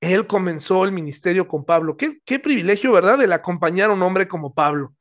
él 0.00 0.26
comenzó 0.26 0.84
el 0.84 0.92
ministerio 0.92 1.48
con 1.48 1.64
Pablo. 1.64 1.96
Qué, 1.96 2.38
privilegio, 2.38 2.92
¿verdad? 2.92 3.22
El 3.22 3.32
acompañar 3.32 3.90
a 3.90 3.92
un 3.92 4.02
hombre 4.02 4.28
como 4.28 4.54
Pablo 4.54 4.94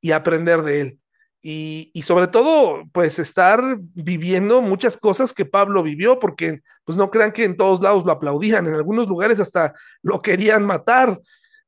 y 0.00 0.12
aprender 0.12 0.62
de 0.62 0.80
él. 0.80 0.98
Y, 1.42 1.90
y, 1.94 2.02
sobre 2.02 2.26
todo, 2.26 2.82
pues 2.92 3.18
estar 3.18 3.62
viviendo 3.94 4.60
muchas 4.62 4.96
cosas 4.96 5.32
que 5.32 5.44
Pablo 5.44 5.82
vivió, 5.82 6.18
porque 6.18 6.60
pues 6.84 6.98
no 6.98 7.10
crean 7.10 7.32
que 7.32 7.44
en 7.44 7.56
todos 7.56 7.80
lados 7.80 8.04
lo 8.04 8.12
aplaudían, 8.12 8.66
en 8.66 8.74
algunos 8.74 9.06
lugares 9.06 9.38
hasta 9.38 9.72
lo 10.02 10.22
querían 10.22 10.64
matar, 10.64 11.20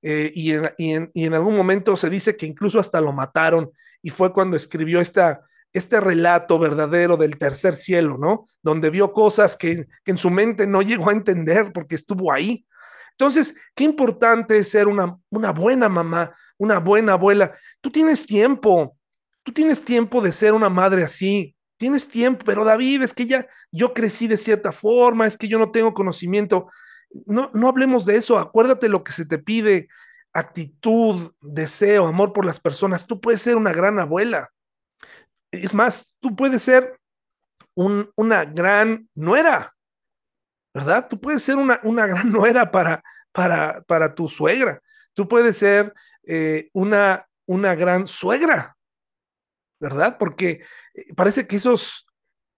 eh, 0.03 0.33
y, 0.35 0.53
en, 0.53 0.71
y, 0.79 0.95
en, 0.95 1.11
y, 1.15 1.25
en, 1.27 1.35
algún 1.35 1.57
momento 1.57 1.97
se 1.97 2.11
dice 2.11 2.37
que 2.37 2.47
incluso 2.47 2.81
hasta 2.81 3.01
lo 3.01 3.13
mataron, 3.13 3.71
y 4.03 4.11
fue 4.11 4.33
cuando 4.33 4.57
escribió 4.57 5.01
esta, 5.01 5.43
este 5.73 6.01
relato 6.01 6.59
verdadero 6.59 7.17
del 7.17 7.39
tercer 7.39 7.75
cielo, 7.75 8.19
¿no? 8.19 8.47
Donde 8.63 8.91
vio 8.91 9.13
cosas 9.13 9.57
que, 9.57 9.87
en 10.05 10.19
su 10.19 10.31
mente 10.31 10.67
no 10.67 10.83
llegó 10.83 11.11
a 11.11 11.13
entender 11.13 11.73
porque 11.73 11.95
estuvo 11.95 12.33
ahí. 12.33 12.67
Entonces, 13.13 13.55
qué 13.75 13.85
importante 13.85 14.59
es 14.59 14.71
ser 14.71 14.89
una, 14.89 15.19
una 15.31 15.53
buena 15.53 15.89
mamá, 15.89 16.35
una 16.57 16.79
buena 16.79 17.15
abuela. 17.15 17.53
Tú 17.81 17.91
tienes 17.91 18.25
tiempo, 18.27 18.97
tú 19.43 19.53
tienes 19.53 19.85
tiempo 19.85 20.23
de 20.23 20.33
ser 20.33 20.55
una 20.55 20.69
madre 20.69 21.05
así, 21.05 21.57
tienes 21.77 22.09
tiempo, 22.09 22.45
pero 22.45 22.65
David, 22.65 23.03
es 23.03 23.15
que 23.15 23.27
ya 23.27 23.47
yo 23.71 23.93
crecí 23.93 24.29
de 24.29 24.37
cierta 24.37 24.73
forma, 24.73 25.27
es 25.27 25.37
que 25.37 25.49
yo 25.49 25.59
no 25.59 25.71
tengo 25.71 25.95
conocimiento. 25.95 26.69
No, 27.27 27.51
no 27.55 27.69
hablemos 27.69 28.05
de 28.07 28.17
eso, 28.17 28.39
acuérdate 28.39 28.89
lo 28.89 29.03
que 29.03 29.13
se 29.13 29.27
te 29.27 29.39
pide, 29.39 29.89
actitud, 30.33 31.33
deseo, 31.41 32.07
amor 32.07 32.33
por 32.33 32.45
las 32.45 32.61
personas. 32.61 33.07
Tú 33.07 33.21
puedes 33.21 33.43
ser 33.43 33.57
una 33.57 33.73
gran 33.73 33.99
abuela. 33.99 34.51
Es 35.51 35.75
más, 35.75 36.15
tú 36.21 36.37
puedes 36.37 36.63
ser 36.63 36.99
una 37.75 38.45
gran 38.45 39.09
nuera, 39.15 39.75
¿verdad? 40.75 41.07
Tú 41.09 41.21
puedes 41.21 41.43
ser 41.43 41.57
una, 41.57 41.81
una 41.85 42.07
gran 42.07 42.31
nuera 42.33 42.71
para, 42.71 43.03
para, 43.33 43.83
para 43.83 44.15
tu 44.15 44.29
suegra. 44.29 44.83
Tú 45.15 45.29
puedes 45.29 45.57
ser 45.57 45.95
eh, 46.27 46.69
una, 46.73 47.27
una 47.47 47.75
gran 47.75 48.07
suegra, 48.07 48.77
¿verdad? 49.81 50.19
Porque 50.19 50.63
eh, 50.95 51.15
parece 51.15 51.47
que 51.47 51.57
esos, 51.57 52.07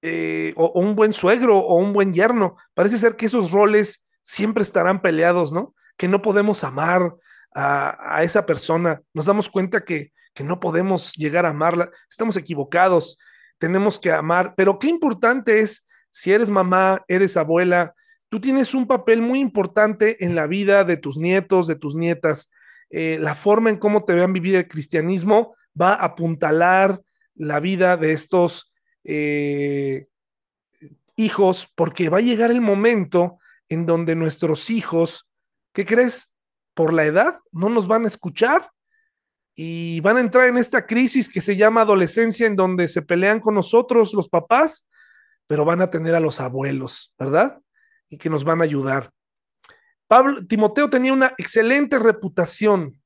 eh, 0.02 0.54
o, 0.56 0.80
un 0.80 0.96
buen 0.96 1.12
suegro 1.12 1.58
o 1.58 1.76
un 1.76 1.92
buen 1.92 2.12
yerno, 2.12 2.56
parece 2.74 2.98
ser 2.98 3.16
que 3.16 3.26
esos 3.26 3.50
roles 3.50 4.06
siempre 4.22 4.62
estarán 4.62 5.02
peleados, 5.02 5.52
¿no? 5.52 5.74
Que 5.96 6.08
no 6.08 6.22
podemos 6.22 6.64
amar 6.64 7.14
a, 7.54 8.16
a 8.16 8.22
esa 8.22 8.46
persona. 8.46 9.02
Nos 9.12 9.26
damos 9.26 9.50
cuenta 9.50 9.84
que 9.84 10.12
que 10.34 10.44
no 10.44 10.60
podemos 10.60 11.12
llegar 11.14 11.46
a 11.46 11.50
amarla, 11.50 11.90
estamos 12.08 12.36
equivocados, 12.36 13.18
tenemos 13.58 13.98
que 13.98 14.10
amar, 14.10 14.54
pero 14.56 14.78
qué 14.78 14.88
importante 14.88 15.60
es, 15.60 15.86
si 16.10 16.32
eres 16.32 16.50
mamá, 16.50 17.04
eres 17.08 17.36
abuela, 17.36 17.94
tú 18.28 18.40
tienes 18.40 18.74
un 18.74 18.86
papel 18.86 19.20
muy 19.20 19.40
importante 19.40 20.24
en 20.24 20.34
la 20.34 20.46
vida 20.46 20.84
de 20.84 20.96
tus 20.96 21.18
nietos, 21.18 21.66
de 21.66 21.76
tus 21.76 21.94
nietas. 21.94 22.50
Eh, 22.88 23.18
la 23.20 23.34
forma 23.34 23.70
en 23.70 23.76
cómo 23.76 24.04
te 24.04 24.14
vean 24.14 24.32
vivir 24.32 24.56
el 24.56 24.68
cristianismo 24.68 25.54
va 25.80 25.94
a 25.94 26.06
apuntalar 26.06 27.00
la 27.34 27.60
vida 27.60 27.96
de 27.96 28.12
estos 28.12 28.72
eh, 29.04 30.06
hijos, 31.16 31.68
porque 31.74 32.08
va 32.08 32.18
a 32.18 32.22
llegar 32.22 32.50
el 32.50 32.60
momento 32.60 33.38
en 33.68 33.86
donde 33.86 34.16
nuestros 34.16 34.70
hijos, 34.70 35.28
¿qué 35.72 35.84
crees? 35.84 36.32
Por 36.74 36.92
la 36.92 37.04
edad, 37.04 37.40
no 37.52 37.68
nos 37.68 37.86
van 37.86 38.04
a 38.04 38.08
escuchar 38.08 38.70
y 39.62 40.00
van 40.00 40.16
a 40.16 40.22
entrar 40.22 40.48
en 40.48 40.56
esta 40.56 40.86
crisis 40.86 41.28
que 41.28 41.42
se 41.42 41.54
llama 41.54 41.82
adolescencia, 41.82 42.46
en 42.46 42.56
donde 42.56 42.88
se 42.88 43.02
pelean 43.02 43.40
con 43.40 43.54
nosotros 43.54 44.14
los 44.14 44.30
papás, 44.30 44.86
pero 45.46 45.66
van 45.66 45.82
a 45.82 45.90
tener 45.90 46.14
a 46.14 46.20
los 46.20 46.40
abuelos, 46.40 47.12
¿verdad? 47.18 47.60
Y 48.08 48.16
que 48.16 48.30
nos 48.30 48.42
van 48.42 48.62
a 48.62 48.64
ayudar. 48.64 49.10
Pablo, 50.06 50.46
Timoteo 50.46 50.88
tenía 50.88 51.12
una 51.12 51.34
excelente 51.36 51.98
reputación. 51.98 53.02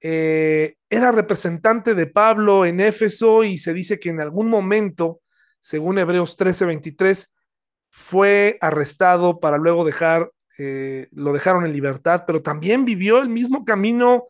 Eh, 0.00 0.76
era 0.88 1.10
representante 1.10 1.96
de 1.96 2.06
Pablo 2.06 2.64
en 2.66 2.78
Éfeso 2.78 3.42
y 3.42 3.58
se 3.58 3.72
dice 3.72 3.98
que 3.98 4.10
en 4.10 4.20
algún 4.20 4.46
momento, 4.46 5.22
según 5.58 5.98
Hebreos 5.98 6.36
13:23, 6.36 7.32
fue 7.90 8.58
arrestado 8.60 9.40
para 9.40 9.58
luego 9.58 9.84
dejar, 9.84 10.30
eh, 10.56 11.08
lo 11.10 11.32
dejaron 11.32 11.66
en 11.66 11.72
libertad, 11.72 12.22
pero 12.28 12.42
también 12.42 12.84
vivió 12.84 13.20
el 13.20 13.28
mismo 13.28 13.64
camino 13.64 14.28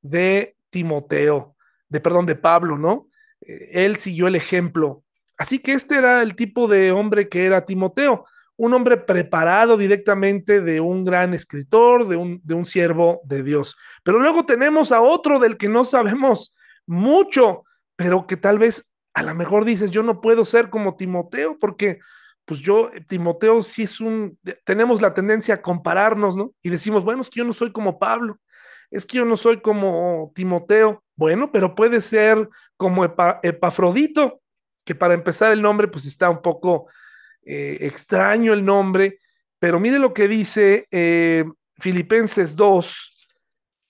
de 0.00 0.55
Timoteo, 0.70 1.56
de 1.88 2.00
perdón, 2.00 2.26
de 2.26 2.36
Pablo, 2.36 2.78
¿no? 2.78 3.08
Eh, 3.40 3.84
él 3.84 3.96
siguió 3.96 4.28
el 4.28 4.36
ejemplo. 4.36 5.04
Así 5.38 5.58
que 5.58 5.72
este 5.72 5.96
era 5.96 6.22
el 6.22 6.34
tipo 6.34 6.68
de 6.68 6.92
hombre 6.92 7.28
que 7.28 7.46
era 7.46 7.64
Timoteo, 7.64 8.24
un 8.56 8.72
hombre 8.72 8.96
preparado 8.96 9.76
directamente 9.76 10.62
de 10.62 10.80
un 10.80 11.04
gran 11.04 11.34
escritor, 11.34 12.08
de 12.08 12.16
un, 12.16 12.40
de 12.42 12.54
un 12.54 12.64
siervo 12.64 13.20
de 13.24 13.42
Dios. 13.42 13.76
Pero 14.02 14.18
luego 14.18 14.46
tenemos 14.46 14.92
a 14.92 15.02
otro 15.02 15.38
del 15.38 15.58
que 15.58 15.68
no 15.68 15.84
sabemos 15.84 16.54
mucho, 16.86 17.64
pero 17.96 18.26
que 18.26 18.36
tal 18.36 18.58
vez 18.58 18.90
a 19.12 19.22
lo 19.22 19.34
mejor 19.34 19.64
dices, 19.64 19.90
yo 19.90 20.02
no 20.02 20.20
puedo 20.20 20.44
ser 20.44 20.68
como 20.70 20.96
Timoteo, 20.96 21.58
porque 21.58 22.00
pues 22.44 22.60
yo, 22.60 22.90
Timoteo 23.08 23.62
sí 23.62 23.82
es 23.82 24.00
un, 24.00 24.38
tenemos 24.64 25.02
la 25.02 25.14
tendencia 25.14 25.54
a 25.56 25.62
compararnos, 25.62 26.36
¿no? 26.36 26.52
Y 26.62 26.70
decimos, 26.70 27.02
bueno, 27.02 27.22
es 27.22 27.30
que 27.30 27.38
yo 27.38 27.44
no 27.44 27.52
soy 27.52 27.72
como 27.72 27.98
Pablo, 27.98 28.38
es 28.90 29.06
que 29.06 29.18
yo 29.18 29.24
no 29.24 29.36
soy 29.36 29.60
como 29.60 30.32
Timoteo. 30.34 31.02
Bueno, 31.16 31.50
pero 31.50 31.74
puede 31.74 32.00
ser 32.00 32.48
como 32.76 33.04
Epafrodito, 33.04 34.40
que 34.84 34.94
para 34.94 35.14
empezar 35.14 35.52
el 35.52 35.62
nombre 35.62 35.88
pues 35.88 36.06
está 36.06 36.30
un 36.30 36.42
poco 36.42 36.88
eh, 37.42 37.78
extraño 37.80 38.52
el 38.52 38.64
nombre, 38.64 39.18
pero 39.58 39.80
mire 39.80 39.98
lo 39.98 40.12
que 40.12 40.28
dice 40.28 40.86
eh, 40.90 41.44
Filipenses 41.78 42.54
2, 42.56 43.16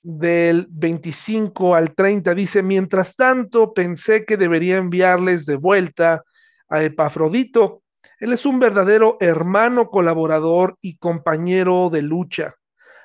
del 0.09 0.69
25 0.71 1.75
al 1.75 1.93
30, 1.93 2.33
dice, 2.37 2.63
mientras 2.63 3.17
tanto 3.17 3.75
pensé 3.75 4.25
que 4.25 4.37
debería 4.37 4.77
enviarles 4.77 5.47
de 5.47 5.57
vuelta 5.57 6.23
a 6.69 6.85
Epafrodito. 6.85 7.83
Él 8.21 8.33
es 8.33 8.47
un 8.47 8.61
verdadero 8.61 9.17
hermano 9.19 9.91
colaborador 9.91 10.79
y 10.81 10.97
compañero 10.99 11.91
de 11.91 12.03
lucha. 12.03 12.55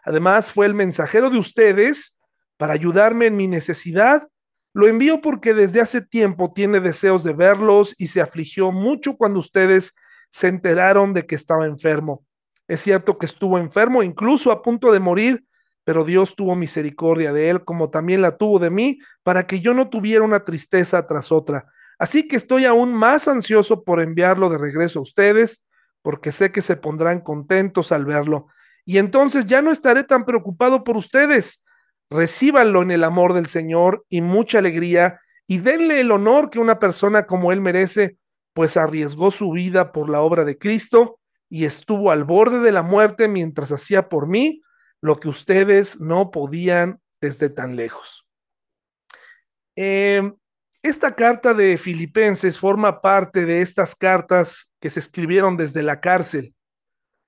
Además, 0.03 0.51
fue 0.51 0.65
el 0.65 0.73
mensajero 0.73 1.29
de 1.29 1.37
ustedes 1.37 2.17
para 2.57 2.73
ayudarme 2.73 3.27
en 3.27 3.37
mi 3.37 3.47
necesidad. 3.47 4.27
Lo 4.73 4.87
envío 4.87 5.21
porque 5.21 5.53
desde 5.53 5.81
hace 5.81 6.01
tiempo 6.01 6.53
tiene 6.53 6.79
deseos 6.79 7.23
de 7.23 7.33
verlos 7.33 7.93
y 7.97 8.07
se 8.07 8.21
afligió 8.21 8.71
mucho 8.71 9.17
cuando 9.17 9.39
ustedes 9.39 9.93
se 10.29 10.47
enteraron 10.47 11.13
de 11.13 11.25
que 11.25 11.35
estaba 11.35 11.65
enfermo. 11.65 12.25
Es 12.67 12.81
cierto 12.81 13.17
que 13.17 13.25
estuvo 13.25 13.57
enfermo, 13.57 14.01
incluso 14.01 14.51
a 14.51 14.61
punto 14.61 14.91
de 14.91 14.99
morir, 14.99 15.43
pero 15.83 16.05
Dios 16.05 16.35
tuvo 16.35 16.55
misericordia 16.55 17.33
de 17.33 17.49
él, 17.49 17.65
como 17.65 17.89
también 17.89 18.21
la 18.21 18.37
tuvo 18.37 18.59
de 18.59 18.69
mí, 18.69 18.99
para 19.23 19.45
que 19.45 19.59
yo 19.59 19.73
no 19.73 19.89
tuviera 19.89 20.23
una 20.23 20.45
tristeza 20.45 21.05
tras 21.05 21.31
otra. 21.31 21.65
Así 21.99 22.27
que 22.27 22.35
estoy 22.35 22.65
aún 22.65 22.93
más 22.93 23.27
ansioso 23.27 23.83
por 23.83 24.01
enviarlo 24.01 24.49
de 24.49 24.57
regreso 24.57 24.99
a 24.99 25.01
ustedes, 25.01 25.63
porque 26.01 26.31
sé 26.31 26.51
que 26.51 26.61
se 26.61 26.75
pondrán 26.75 27.19
contentos 27.19 27.91
al 27.91 28.05
verlo. 28.05 28.47
Y 28.85 28.97
entonces 28.97 29.45
ya 29.45 29.61
no 29.61 29.71
estaré 29.71 30.03
tan 30.03 30.25
preocupado 30.25 30.83
por 30.83 30.97
ustedes. 30.97 31.63
Recíbanlo 32.09 32.81
en 32.81 32.91
el 32.91 33.03
amor 33.03 33.33
del 33.33 33.47
Señor 33.47 34.05
y 34.09 34.21
mucha 34.21 34.59
alegría, 34.59 35.19
y 35.47 35.57
denle 35.57 35.99
el 35.99 36.11
honor 36.11 36.49
que 36.49 36.59
una 36.59 36.79
persona 36.79 37.25
como 37.25 37.51
él 37.51 37.61
merece, 37.61 38.17
pues 38.53 38.77
arriesgó 38.77 39.31
su 39.31 39.51
vida 39.51 39.91
por 39.91 40.09
la 40.09 40.21
obra 40.21 40.45
de 40.45 40.57
Cristo 40.57 41.19
y 41.49 41.65
estuvo 41.65 42.11
al 42.11 42.23
borde 42.23 42.59
de 42.59 42.71
la 42.71 42.83
muerte 42.83 43.27
mientras 43.27 43.71
hacía 43.71 44.07
por 44.07 44.27
mí 44.27 44.61
lo 45.01 45.19
que 45.19 45.27
ustedes 45.27 45.99
no 45.99 46.31
podían 46.31 47.01
desde 47.19 47.49
tan 47.49 47.75
lejos. 47.75 48.25
Em, 49.75 50.35
esta 50.83 51.15
carta 51.15 51.53
de 51.53 51.77
Filipenses 51.77 52.57
forma 52.57 53.01
parte 53.01 53.45
de 53.45 53.61
estas 53.61 53.95
cartas 53.95 54.71
que 54.79 54.89
se 54.89 54.99
escribieron 54.99 55.57
desde 55.57 55.83
la 55.83 55.99
cárcel. 55.99 56.55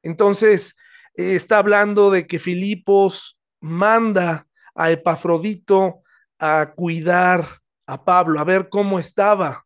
Entonces, 0.02 0.76
eh, 1.16 1.36
está 1.36 1.58
hablando 1.58 2.12
de 2.12 2.28
que 2.28 2.40
Filipos 2.40 3.38
manda 3.62 4.48
a 4.76 4.92
Epafrodito 4.92 6.02
a 6.40 6.74
cuidar 6.76 7.62
a 7.86 8.04
Pablo, 8.04 8.40
a 8.40 8.44
ver 8.44 8.70
cómo 8.70 9.00
estaba. 9.00 9.66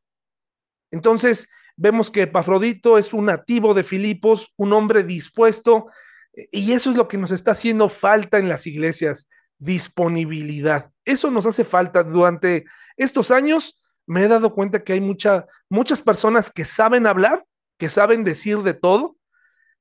Entonces, 0.92 1.50
vemos 1.76 2.12
que 2.12 2.24
Epafrodito 2.24 2.98
es 2.98 3.14
un 3.14 3.26
nativo 3.26 3.74
de 3.74 3.84
Filipos, 3.84 4.54
un 4.58 4.74
hombre 4.74 5.04
dispuesto 5.04 5.88
y 6.52 6.74
eso 6.74 6.92
es 6.92 6.96
lo 6.96 7.08
que 7.08 7.18
nos 7.18 7.32
está 7.32 7.52
haciendo 7.52 7.90
falta 7.90 8.38
en 8.38 8.48
las 8.48 8.68
iglesias, 8.68 9.28
disponibilidad. 9.58 10.92
Eso 11.04 11.32
nos 11.32 11.46
hace 11.46 11.66
falta. 11.66 12.04
Durante 12.04 12.66
estos 12.96 13.32
años 13.32 13.82
me 14.06 14.24
he 14.24 14.28
dado 14.28 14.54
cuenta 14.54 14.84
que 14.84 14.94
hay 14.94 15.02
mucha, 15.02 15.48
muchas 15.70 16.02
personas 16.02 16.52
que 16.52 16.64
saben 16.64 17.08
hablar, 17.08 17.46
que 17.80 17.90
saben 17.90 18.24
decir 18.24 18.60
de 18.60 18.74
todo, 18.74 19.17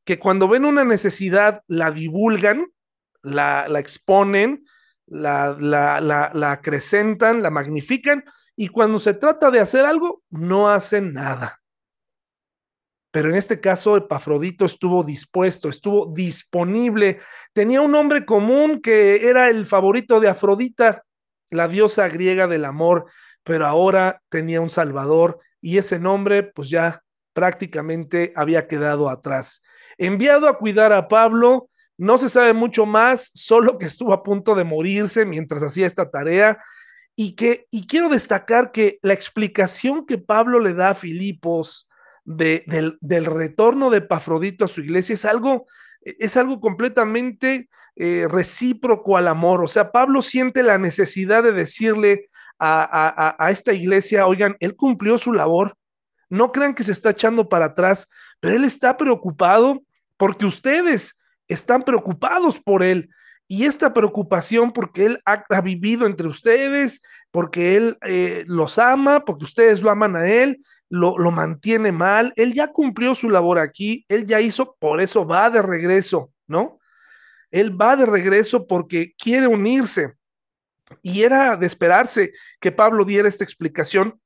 que 0.06 0.18
cuando 0.18 0.48
ven 0.48 0.64
una 0.64 0.84
necesidad 0.84 1.62
la 1.66 1.90
divulgan, 1.90 2.66
la, 3.22 3.66
exponen, 3.78 4.64
la, 5.06 5.56
la, 5.58 6.00
la, 6.00 6.30
la 6.32 6.52
acrecentan, 6.52 7.42
la 7.42 7.50
magnifican, 7.50 8.24
y 8.54 8.68
cuando 8.68 9.00
se 9.00 9.14
trata 9.14 9.50
de 9.50 9.60
hacer 9.60 9.84
algo, 9.84 10.22
no 10.30 10.70
hacen 10.70 11.12
nada. 11.12 11.60
Pero 13.10 13.30
en 13.30 13.34
este 13.34 13.60
caso, 13.60 13.96
Epafrodito 13.96 14.64
estuvo 14.64 15.02
dispuesto, 15.02 15.68
estuvo 15.68 16.12
disponible. 16.14 17.20
Tenía 17.52 17.80
un 17.80 17.90
nombre 17.90 18.24
común 18.24 18.80
que 18.80 19.28
era 19.28 19.48
el 19.48 19.66
favorito 19.66 20.20
de 20.20 20.28
Afrodita, 20.28 21.02
la 21.50 21.66
diosa 21.66 22.08
griega 22.08 22.46
del 22.46 22.64
amor, 22.64 23.06
pero 23.42 23.66
ahora 23.66 24.22
tenía 24.28 24.60
un 24.60 24.70
salvador 24.70 25.40
y 25.60 25.78
ese 25.78 25.98
nombre 25.98 26.42
pues 26.42 26.70
ya 26.70 27.02
prácticamente 27.32 28.32
había 28.36 28.68
quedado 28.68 29.08
atrás. 29.08 29.62
Enviado 29.98 30.48
a 30.48 30.58
cuidar 30.58 30.92
a 30.92 31.08
Pablo, 31.08 31.68
no 31.98 32.18
se 32.18 32.28
sabe 32.28 32.52
mucho 32.52 32.86
más, 32.86 33.30
solo 33.34 33.78
que 33.78 33.86
estuvo 33.86 34.12
a 34.12 34.22
punto 34.22 34.54
de 34.54 34.64
morirse 34.64 35.24
mientras 35.24 35.62
hacía 35.62 35.86
esta 35.86 36.10
tarea 36.10 36.58
y 37.16 37.34
que 37.34 37.66
y 37.70 37.86
quiero 37.86 38.10
destacar 38.10 38.70
que 38.70 38.98
la 39.02 39.14
explicación 39.14 40.04
que 40.04 40.18
Pablo 40.18 40.60
le 40.60 40.74
da 40.74 40.90
a 40.90 40.94
Filipos 40.94 41.88
del, 42.24 42.98
retorno 43.24 43.88
de 43.88 44.02
Pafrodito 44.02 44.66
a 44.66 44.68
su 44.68 44.82
iglesia 44.82 45.14
es 45.14 45.24
algo, 45.24 45.66
es 46.02 46.36
algo 46.36 46.60
completamente 46.60 47.68
eh, 47.94 48.26
recíproco 48.30 49.16
al 49.16 49.28
amor. 49.28 49.64
O 49.64 49.68
sea, 49.68 49.92
Pablo 49.92 50.20
siente 50.20 50.62
la 50.62 50.76
necesidad 50.76 51.42
de 51.42 51.52
decirle 51.52 52.28
a, 52.58 53.36
a, 53.38 53.50
esta 53.50 53.72
iglesia, 53.72 54.26
oigan, 54.26 54.56
él 54.60 54.76
cumplió 54.76 55.18
su 55.18 55.32
labor. 55.32 55.76
No 56.28 56.52
crean 56.52 56.74
que 56.74 56.82
se 56.82 56.92
está 56.92 57.10
echando 57.10 57.48
para 57.48 57.66
atrás, 57.66 58.08
pero 58.40 58.56
él 58.56 58.64
está 58.64 58.96
preocupado 58.96 59.82
porque 60.16 60.46
ustedes 60.46 61.18
están 61.48 61.82
preocupados 61.82 62.60
por 62.60 62.82
él. 62.82 63.10
Y 63.48 63.64
esta 63.64 63.94
preocupación 63.94 64.72
porque 64.72 65.06
él 65.06 65.22
ha, 65.24 65.60
vivido 65.60 66.06
entre 66.06 66.26
ustedes, 66.26 67.00
porque 67.30 67.76
él 67.76 67.96
eh, 68.02 68.44
los 68.48 68.78
ama, 68.78 69.24
porque 69.24 69.44
ustedes 69.44 69.82
lo 69.82 69.90
aman 69.90 70.16
a 70.16 70.28
él, 70.28 70.64
lo, 70.88 71.16
lo 71.16 71.30
mantiene 71.30 71.92
mal, 71.92 72.32
él 72.36 72.52
ya 72.52 72.72
cumplió 72.72 73.14
su 73.14 73.30
labor 73.30 73.58
aquí, 73.58 74.04
él 74.08 74.24
ya 74.24 74.40
hizo, 74.40 74.76
por 74.80 75.00
eso 75.00 75.24
va 75.26 75.48
de 75.50 75.62
regreso, 75.62 76.32
¿no? 76.48 76.80
Él 77.50 77.80
va 77.80 77.96
de 77.96 78.06
regreso 78.06 78.66
porque 78.66 79.14
quiere 79.16 79.46
unirse. 79.46 80.14
Y 81.02 81.22
era 81.22 81.56
de 81.56 81.66
esperarse 81.66 82.32
que 82.60 82.72
Pablo 82.72 83.04
diera 83.04 83.28
esta 83.28 83.44
explicación, 83.44 84.20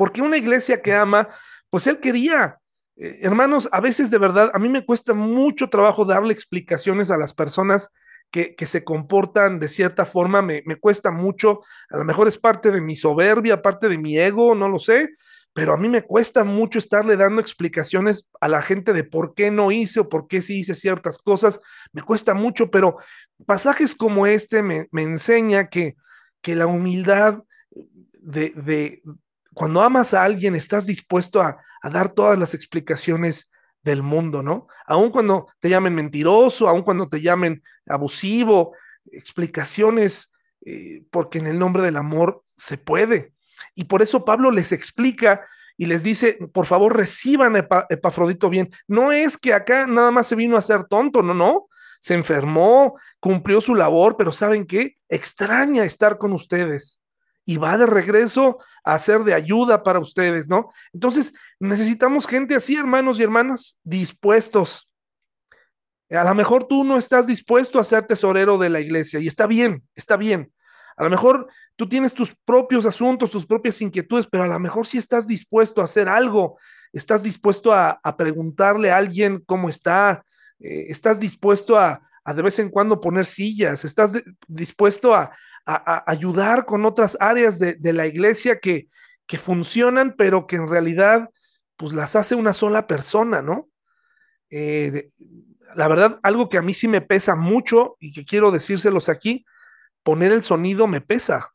porque 0.00 0.22
una 0.22 0.38
iglesia 0.38 0.80
que 0.80 0.94
ama, 0.94 1.28
pues 1.68 1.86
él 1.86 2.00
quería. 2.00 2.58
Eh, 2.96 3.18
hermanos, 3.20 3.68
a 3.70 3.82
veces 3.82 4.10
de 4.10 4.16
verdad, 4.16 4.50
a 4.54 4.58
mí 4.58 4.70
me 4.70 4.82
cuesta 4.82 5.12
mucho 5.12 5.68
trabajo 5.68 6.06
darle 6.06 6.32
explicaciones 6.32 7.10
a 7.10 7.18
las 7.18 7.34
personas 7.34 7.90
que, 8.30 8.54
que, 8.54 8.64
se 8.64 8.82
comportan 8.82 9.58
de 9.58 9.68
cierta 9.68 10.06
forma, 10.06 10.40
me, 10.40 10.62
me, 10.64 10.76
cuesta 10.76 11.10
mucho, 11.10 11.60
a 11.90 11.98
lo 11.98 12.06
mejor 12.06 12.28
es 12.28 12.38
parte 12.38 12.70
de 12.70 12.80
mi 12.80 12.96
soberbia, 12.96 13.60
parte 13.60 13.90
de 13.90 13.98
mi 13.98 14.18
ego, 14.18 14.54
no 14.54 14.70
lo 14.70 14.78
sé, 14.78 15.10
pero 15.52 15.74
a 15.74 15.76
mí 15.76 15.86
me 15.90 16.00
cuesta 16.00 16.44
mucho 16.44 16.78
estarle 16.78 17.18
dando 17.18 17.42
explicaciones 17.42 18.26
a 18.40 18.48
la 18.48 18.62
gente 18.62 18.94
de 18.94 19.04
por 19.04 19.34
qué 19.34 19.50
no 19.50 19.70
hice 19.70 20.00
o 20.00 20.08
por 20.08 20.28
qué 20.28 20.40
sí 20.40 20.60
hice 20.60 20.74
ciertas 20.74 21.18
cosas. 21.18 21.60
Me 21.92 22.00
cuesta 22.00 22.32
mucho, 22.32 22.70
pero 22.70 22.96
pasajes 23.44 23.94
como 23.94 24.26
este 24.26 24.62
me, 24.62 24.88
me 24.92 25.02
enseña 25.02 25.68
que, 25.68 25.96
que 26.40 26.56
la 26.56 26.66
humildad 26.66 27.44
de, 28.22 28.54
de, 28.56 29.02
cuando 29.60 29.82
amas 29.82 30.14
a 30.14 30.24
alguien 30.24 30.54
estás 30.54 30.86
dispuesto 30.86 31.42
a, 31.42 31.58
dar 31.82 32.14
todas 32.14 32.38
las 32.38 32.54
explicaciones 32.54 33.50
del 33.82 34.02
mundo, 34.02 34.42
¿no? 34.42 34.68
Aun 34.86 35.10
cuando 35.10 35.48
te 35.60 35.68
llamen 35.68 35.94
mentiroso, 35.94 36.66
aun 36.66 36.80
cuando 36.80 37.10
te 37.10 37.20
llamen 37.20 37.62
abusivo, 37.86 38.74
explicaciones, 39.12 40.32
eh, 40.64 41.02
porque 41.10 41.40
en 41.40 41.46
el 41.46 41.58
nombre 41.58 41.82
del 41.82 41.98
amor 41.98 42.42
se 42.56 42.78
puede. 42.78 43.34
Y 43.74 43.84
por 43.84 44.00
eso 44.00 44.24
Pablo 44.24 44.50
les 44.50 44.72
explica 44.72 45.46
y 45.76 45.84
les 45.84 46.02
dice, 46.02 46.38
por 46.54 46.64
favor, 46.64 46.96
reciban 46.96 47.54
a 47.56 47.86
Epafrodito 47.90 48.48
bien. 48.48 48.70
No 48.88 49.12
es 49.12 49.36
que 49.36 49.52
acá 49.52 49.86
nada 49.86 50.10
más 50.10 50.26
se 50.26 50.36
vino 50.36 50.56
a 50.56 50.62
ser 50.62 50.84
tonto, 50.84 51.22
no, 51.22 51.34
no. 51.34 51.68
Se 52.00 52.14
enfermó, 52.14 52.98
cumplió 53.20 53.60
su 53.60 53.74
labor, 53.74 54.16
pero 54.16 54.32
¿saben 54.32 54.64
qué? 54.64 54.96
Extraña 55.10 55.84
estar 55.84 56.16
con 56.16 56.32
ustedes 56.32 56.99
y 57.50 57.56
va 57.56 57.76
de 57.76 57.84
regreso 57.84 58.60
a 58.84 58.96
ser 59.00 59.24
de 59.24 59.34
ayuda 59.34 59.82
para 59.82 59.98
ustedes, 59.98 60.48
¿no? 60.48 60.70
Entonces, 60.92 61.34
necesitamos 61.58 62.28
gente 62.28 62.54
así, 62.54 62.76
hermanos 62.76 63.18
y 63.18 63.24
hermanas, 63.24 63.76
dispuestos. 63.82 64.88
A 66.10 66.22
lo 66.22 66.34
mejor 66.36 66.68
tú 66.68 66.84
no 66.84 66.96
estás 66.96 67.26
dispuesto 67.26 67.80
a 67.80 67.84
ser 67.84 68.06
tesorero 68.06 68.56
de 68.56 68.70
la 68.70 68.78
iglesia 68.78 69.18
y 69.18 69.26
está 69.26 69.48
bien, 69.48 69.82
está 69.96 70.16
bien. 70.16 70.52
A 70.96 71.02
lo 71.02 71.10
mejor 71.10 71.48
tú 71.74 71.88
tienes 71.88 72.14
tus 72.14 72.36
propios 72.44 72.86
asuntos, 72.86 73.32
tus 73.32 73.46
propias 73.46 73.80
inquietudes, 73.80 74.28
pero 74.30 74.44
a 74.44 74.46
lo 74.46 74.60
mejor 74.60 74.86
si 74.86 74.98
estás 74.98 75.26
dispuesto 75.26 75.80
a 75.80 75.86
hacer 75.86 76.08
algo, 76.08 76.56
estás 76.92 77.24
dispuesto 77.24 77.74
a, 77.74 78.00
preguntarle 78.16 78.92
a 78.92 78.96
alguien 78.96 79.42
cómo 79.44 79.68
está, 79.68 80.24
eh, 80.60 80.84
estás 80.86 81.18
dispuesto 81.18 81.76
a, 81.76 82.00
de 82.32 82.42
vez 82.42 82.60
en 82.60 82.68
cuando 82.68 83.00
poner 83.00 83.26
sillas, 83.26 83.84
estás 83.84 84.16
dispuesto 84.46 85.16
a, 85.16 85.32
ayudar 86.06 86.64
con 86.64 86.84
otras 86.84 87.16
áreas 87.20 87.58
de, 87.58 87.92
la 87.92 88.06
iglesia 88.06 88.58
que, 88.58 88.88
que 89.26 89.38
funcionan, 89.38 90.14
pero 90.16 90.46
que 90.46 90.56
en 90.56 90.68
realidad 90.68 91.30
pues 91.76 91.92
las 91.92 92.16
hace 92.16 92.34
una 92.34 92.52
sola 92.52 92.86
persona, 92.86 93.40
¿no? 93.40 93.68
Eh, 94.50 95.08
la 95.76 95.88
verdad, 95.88 96.18
algo 96.22 96.48
que 96.48 96.58
a 96.58 96.62
mí 96.62 96.74
sí 96.74 96.88
me 96.88 97.00
pesa 97.00 97.36
mucho 97.36 97.96
y 98.00 98.12
que 98.12 98.24
quiero 98.24 98.50
decírselos 98.50 99.08
aquí, 99.08 99.44
poner 100.02 100.32
el 100.32 100.42
sonido 100.42 100.86
me 100.86 101.00
pesa. 101.00 101.52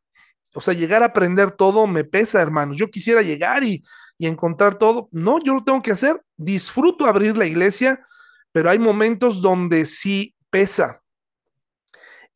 O 0.53 0.61
sea, 0.61 0.73
llegar 0.73 1.03
a 1.03 1.07
aprender 1.07 1.51
todo 1.51 1.85
me 1.85 2.05
pesa, 2.05 2.41
hermanos. 2.41 2.77
Yo 2.77 2.89
quisiera 2.89 3.21
llegar 3.21 3.63
y 3.63 3.83
y 4.17 4.27
encontrar 4.27 4.75
todo. 4.75 5.09
No, 5.11 5.39
yo 5.43 5.55
lo 5.55 5.63
tengo 5.63 5.81
que 5.81 5.91
hacer. 5.91 6.21
Disfruto 6.37 7.05
abrir 7.05 7.37
la 7.37 7.45
iglesia, 7.45 8.05
pero 8.51 8.69
hay 8.69 8.79
momentos 8.79 9.41
donde 9.41 9.85
sí 9.85 10.35
pesa. 10.49 11.01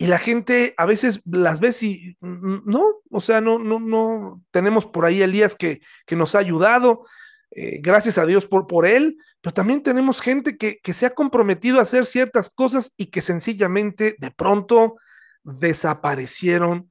Y 0.02 0.08
la 0.08 0.18
gente 0.18 0.74
a 0.78 0.86
veces 0.86 1.22
las 1.26 1.60
ve 1.60 1.76
y 1.82 2.16
no, 2.22 3.02
o 3.12 3.20
sea, 3.20 3.42
no, 3.42 3.60
no, 3.60 3.82
no. 3.82 4.42
Tenemos 4.50 4.86
por 4.86 5.04
ahí 5.04 5.22
Elías 5.22 5.58
que, 5.58 5.82
que 6.06 6.16
nos 6.16 6.36
ha 6.36 6.40
ayudado. 6.40 7.04
Eh, 7.52 7.80
gracias 7.82 8.18
a 8.18 8.26
Dios 8.26 8.48
por, 8.48 8.66
por 8.66 8.86
él, 8.86 9.18
pero 9.42 9.54
también 9.54 9.84
tenemos 9.84 10.22
gente 10.22 10.58
que, 10.58 10.80
que 10.80 10.94
se 10.94 11.06
ha 11.06 11.10
comprometido 11.10 11.80
a 11.80 11.82
hacer 11.82 12.06
ciertas 12.06 12.50
cosas 12.50 12.94
y 12.96 13.08
que 13.08 13.20
sencillamente 13.20 14.16
de 14.20 14.32
pronto 14.32 14.96
desaparecieron. 15.44 16.90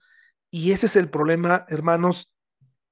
Y 0.50 0.72
ese 0.72 0.84
es 0.84 0.96
el 0.96 1.08
problema, 1.08 1.64
hermanos, 1.70 2.30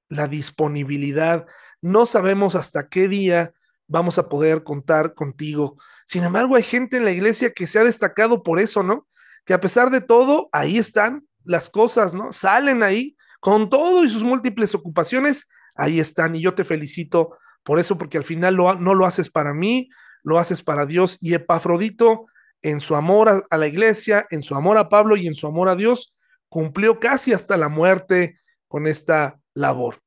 la 0.09 0.27
disponibilidad. 0.27 1.45
No 1.79 2.07
sabemos 2.07 2.55
hasta 2.55 2.89
qué 2.89 3.07
día 3.07 3.53
vamos 3.85 4.17
a 4.17 4.29
poder 4.29 4.63
contar 4.63 5.13
contigo. 5.13 5.77
Sin 6.07 6.23
embargo, 6.23 6.55
hay 6.55 6.63
gente 6.63 6.97
en 6.97 7.05
la 7.05 7.11
iglesia 7.11 7.53
que 7.53 7.67
se 7.67 7.77
ha 7.77 7.83
destacado 7.83 8.41
por 8.41 8.59
eso, 8.59 8.81
¿no? 8.81 9.07
Que 9.47 9.55
a 9.55 9.59
pesar 9.59 9.89
de 9.89 10.01
todo, 10.01 10.49
ahí 10.51 10.77
están 10.77 11.25
las 11.43 11.69
cosas, 11.71 12.13
¿no? 12.13 12.31
Salen 12.31 12.83
ahí 12.83 13.17
con 13.39 13.69
todo 13.69 14.03
y 14.03 14.09
sus 14.09 14.23
múltiples 14.23 14.75
ocupaciones, 14.75 15.47
ahí 15.73 15.99
están. 15.99 16.35
Y 16.35 16.41
yo 16.41 16.53
te 16.53 16.65
felicito 16.65 17.37
por 17.63 17.79
eso, 17.79 17.97
porque 17.97 18.17
al 18.17 18.23
final 18.23 18.55
no 18.55 18.93
lo 18.93 19.05
haces 19.05 19.29
para 19.29 19.53
mí, 19.53 19.89
lo 20.21 20.37
haces 20.37 20.61
para 20.61 20.85
Dios. 20.85 21.17
Y 21.21 21.33
Epafrodito, 21.33 22.25
en 22.61 22.81
su 22.81 22.95
amor 22.95 23.45
a, 23.49 23.57
la 23.57 23.67
iglesia, 23.67 24.27
en 24.29 24.43
su 24.43 24.53
amor 24.53 24.77
a 24.77 24.89
Pablo 24.89 25.15
y 25.15 25.27
en 25.27 25.35
su 25.35 25.47
amor 25.47 25.69
a 25.69 25.75
Dios, 25.75 26.13
cumplió 26.49 26.99
casi 26.99 27.33
hasta 27.33 27.57
la 27.57 27.69
muerte 27.69 28.39
con 28.67 28.85
esta 28.85 29.39
labor. 29.53 30.01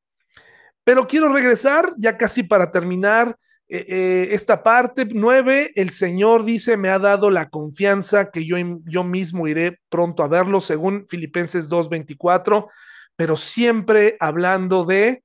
Pero 0.85 1.07
quiero 1.07 1.33
regresar, 1.33 1.95
ya 1.97 2.19
casi 2.19 2.43
para 2.43 2.73
terminar 2.73 3.37
eh, 3.71 3.87
eh, 3.89 4.29
esta 4.33 4.63
parte 4.63 5.07
nueve, 5.13 5.71
el 5.77 5.91
Señor 5.91 6.45
dice, 6.45 6.77
me 6.77 6.89
ha 6.89 6.99
dado 6.99 7.31
la 7.31 7.51
confianza 7.51 8.31
que 8.31 8.45
yo, 8.45 8.57
yo 8.85 9.05
mismo 9.05 9.47
iré 9.47 9.79
pronto 9.89 10.23
a 10.23 10.29
verlo, 10.29 10.61
según 10.61 11.07
Filipenses 11.09 11.71
2.24, 11.71 12.69
pero 13.15 13.37
siempre 13.37 14.17
hablando 14.19 14.85
de 14.85 15.23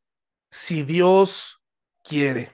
si 0.51 0.84
Dios 0.84 1.60
quiere. 2.03 2.53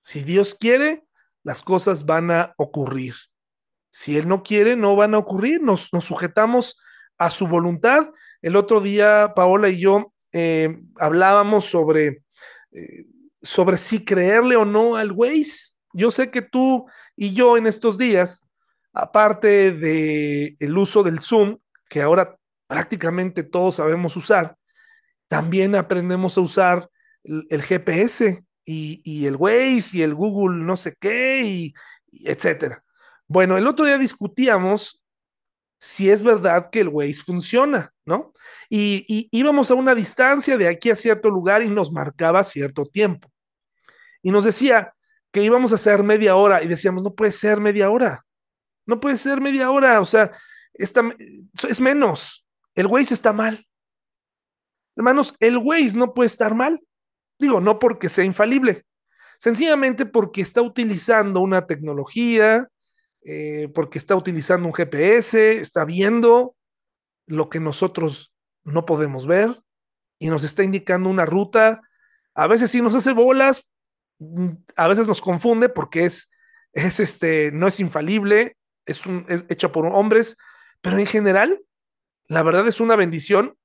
Si 0.00 0.22
Dios 0.22 0.56
quiere, 0.58 1.04
las 1.44 1.62
cosas 1.62 2.04
van 2.04 2.30
a 2.30 2.54
ocurrir. 2.56 3.14
Si 3.90 4.18
Él 4.18 4.26
no 4.26 4.42
quiere, 4.42 4.74
no 4.74 4.96
van 4.96 5.14
a 5.14 5.18
ocurrir. 5.18 5.62
Nos, 5.62 5.92
nos 5.92 6.04
sujetamos 6.04 6.76
a 7.18 7.30
su 7.30 7.46
voluntad. 7.46 8.10
El 8.40 8.56
otro 8.56 8.80
día, 8.80 9.32
Paola 9.36 9.68
y 9.68 9.78
yo 9.78 10.12
eh, 10.32 10.80
hablábamos 10.96 11.66
sobre, 11.66 12.24
sobre 13.42 13.78
si 13.78 14.04
creerle 14.04 14.56
o 14.56 14.64
no 14.64 14.96
al 14.96 15.12
Waze. 15.12 15.74
Yo 15.92 16.10
sé 16.10 16.30
que 16.30 16.42
tú 16.42 16.86
y 17.16 17.32
yo 17.32 17.56
en 17.56 17.66
estos 17.66 17.98
días, 17.98 18.46
aparte 18.92 19.72
del 19.72 20.56
el 20.58 20.78
uso 20.78 21.02
del 21.02 21.20
Zoom, 21.20 21.58
que 21.88 22.02
ahora 22.02 22.36
prácticamente 22.66 23.42
todos 23.42 23.76
sabemos 23.76 24.16
usar, 24.16 24.56
también 25.28 25.74
aprendemos 25.74 26.36
a 26.38 26.40
usar 26.40 26.90
el, 27.24 27.62
GPS 27.62 28.44
y, 28.64 29.26
el 29.26 29.36
Waze 29.36 29.98
y 29.98 30.02
el 30.02 30.14
Google 30.14 30.64
no 30.64 30.76
sé 30.76 30.94
qué, 30.98 31.42
y 31.42 31.74
etcétera. 32.24 32.84
Bueno, 33.26 33.56
el 33.56 33.66
otro 33.66 33.86
día 33.86 33.98
discutíamos 33.98 35.02
si 35.78 36.10
es 36.10 36.22
verdad 36.22 36.70
que 36.70 36.80
el 36.80 36.88
Waze 36.88 37.22
funciona, 37.24 37.92
¿no? 38.04 38.32
Y, 38.70 39.28
íbamos 39.32 39.70
a 39.70 39.74
una 39.74 39.94
distancia 39.94 40.56
de 40.56 40.68
aquí 40.68 40.90
a 40.90 40.96
cierto 40.96 41.28
lugar 41.28 41.62
y 41.62 41.68
nos 41.68 41.90
marcaba 41.90 42.44
cierto 42.44 42.84
tiempo. 42.84 43.31
Y 44.22 44.30
nos 44.30 44.44
decía 44.44 44.94
que 45.30 45.42
íbamos 45.42 45.72
a 45.72 45.76
hacer 45.76 46.02
media 46.02 46.36
hora 46.36 46.62
y 46.62 46.68
decíamos, 46.68 47.02
no 47.02 47.14
puede 47.14 47.32
ser 47.32 47.60
media 47.60 47.90
hora, 47.90 48.24
no 48.86 49.00
puede 49.00 49.16
ser 49.16 49.40
media 49.40 49.70
hora, 49.70 50.00
o 50.00 50.04
sea, 50.04 50.32
es 50.74 51.80
menos, 51.80 52.44
el 52.74 52.86
Waze 52.86 53.14
está 53.14 53.32
mal. 53.32 53.66
Hermanos, 54.96 55.34
el 55.40 55.56
Waze 55.58 55.96
no 55.96 56.14
puede 56.14 56.26
estar 56.26 56.54
mal. 56.54 56.80
Digo, 57.38 57.60
no 57.60 57.78
porque 57.78 58.08
sea 58.08 58.24
infalible, 58.24 58.84
sencillamente 59.38 60.06
porque 60.06 60.42
está 60.42 60.62
utilizando 60.62 61.40
una 61.40 61.66
tecnología, 61.66 62.68
eh, 63.24 63.68
porque 63.74 63.98
está 63.98 64.14
utilizando 64.14 64.68
un 64.68 64.74
GPS, 64.74 65.60
está 65.60 65.84
viendo 65.84 66.54
lo 67.26 67.48
que 67.48 67.60
nosotros 67.60 68.32
no 68.64 68.84
podemos 68.84 69.26
ver 69.26 69.60
y 70.18 70.28
nos 70.28 70.44
está 70.44 70.62
indicando 70.62 71.08
una 71.08 71.24
ruta. 71.24 71.80
A 72.34 72.46
veces 72.46 72.70
sí 72.70 72.80
nos 72.80 72.94
hace 72.94 73.12
bolas, 73.12 73.66
a 74.76 74.88
veces 74.88 75.06
nos 75.06 75.20
confunde 75.20 75.68
porque 75.68 76.04
es, 76.04 76.30
es 76.72 77.00
este, 77.00 77.50
no 77.52 77.68
es 77.68 77.80
infalible, 77.80 78.56
es, 78.86 79.06
un, 79.06 79.24
es 79.28 79.44
hecha 79.48 79.72
por 79.72 79.86
hombres, 79.86 80.36
pero 80.80 80.98
en 80.98 81.06
general, 81.06 81.60
la 82.26 82.42
verdad 82.42 82.66
es 82.66 82.80
una 82.80 82.96
bendición. 82.96 83.56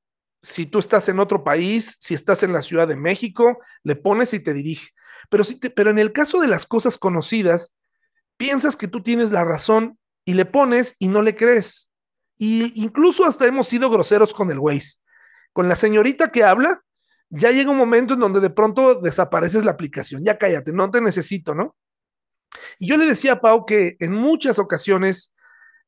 Si 0.41 0.65
tú 0.65 0.79
estás 0.79 1.09
en 1.09 1.19
otro 1.19 1.43
país, 1.43 1.97
si 1.99 2.13
estás 2.13 2.43
en 2.43 2.53
la 2.53 2.61
Ciudad 2.61 2.87
de 2.87 2.95
México, 2.95 3.59
le 3.83 3.95
pones 3.95 4.33
y 4.33 4.39
te 4.39 4.53
dirige. 4.53 4.91
Pero, 5.29 5.43
si 5.43 5.59
te, 5.59 5.69
pero 5.69 5.89
en 5.89 5.99
el 5.99 6.13
caso 6.13 6.39
de 6.39 6.47
las 6.47 6.65
cosas 6.65 6.97
conocidas, 6.97 7.73
piensas 8.37 8.75
que 8.75 8.87
tú 8.87 9.01
tienes 9.01 9.31
la 9.31 9.43
razón 9.43 9.97
y 10.25 10.33
le 10.33 10.45
pones 10.45 10.95
y 10.99 11.07
no 11.07 11.21
le 11.21 11.35
crees. 11.35 11.89
Y 12.37 12.79
incluso 12.81 13.25
hasta 13.25 13.47
hemos 13.47 13.67
sido 13.67 13.89
groseros 13.89 14.33
con 14.33 14.51
el 14.51 14.59
Waze. 14.59 14.97
Con 15.53 15.67
la 15.67 15.75
señorita 15.75 16.31
que 16.31 16.43
habla, 16.43 16.83
ya 17.29 17.51
llega 17.51 17.71
un 17.71 17.77
momento 17.77 18.13
en 18.13 18.19
donde 18.19 18.39
de 18.39 18.49
pronto 18.49 19.01
desapareces 19.01 19.65
la 19.65 19.71
aplicación. 19.71 20.23
Ya 20.23 20.37
cállate, 20.37 20.73
no 20.73 20.89
te 20.89 21.01
necesito, 21.01 21.53
¿no? 21.53 21.75
Y 22.79 22.87
yo 22.87 22.97
le 22.97 23.05
decía 23.05 23.33
a 23.33 23.41
Pau 23.41 23.65
que 23.65 23.97
en 23.99 24.13
muchas 24.13 24.59
ocasiones 24.59 25.33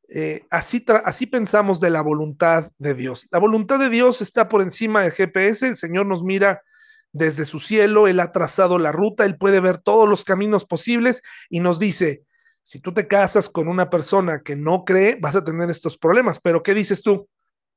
eh, 0.10 0.46
así, 0.50 0.84
así 1.06 1.28
pensamos 1.28 1.80
de 1.80 1.92
la 1.92 2.02
voluntad 2.02 2.72
de 2.78 2.94
Dios. 2.96 3.28
La 3.32 3.40
voluntad 3.40 3.80
de 3.80 3.90
Dios 3.90 4.22
está 4.22 4.50
por 4.50 4.62
encima 4.62 5.04
del 5.04 5.12
GPS, 5.12 5.68
el 5.68 5.76
Señor 5.76 6.08
nos 6.08 6.24
mira 6.24 6.64
desde 7.12 7.46
su 7.46 7.60
cielo, 7.60 8.08
Él 8.08 8.20
ha 8.20 8.32
trazado 8.32 8.80
la 8.80 8.92
ruta, 8.92 9.26
Él 9.26 9.38
puede 9.38 9.60
ver 9.60 9.78
todos 9.78 10.10
los 10.10 10.24
caminos 10.24 10.66
posibles 10.66 11.22
y 11.50 11.60
nos 11.60 11.80
dice, 11.80 12.24
si 12.64 12.80
tú 12.80 12.94
te 12.94 13.08
casas 13.08 13.50
con 13.50 13.68
una 13.68 13.90
persona 13.90 14.42
que 14.42 14.56
no 14.56 14.84
cree, 14.84 15.18
vas 15.20 15.36
a 15.36 15.44
tener 15.44 15.70
estos 15.70 15.98
problemas. 15.98 16.40
Pero 16.40 16.64
¿qué 16.64 16.74
dices 16.74 17.02
tú? 17.02 17.28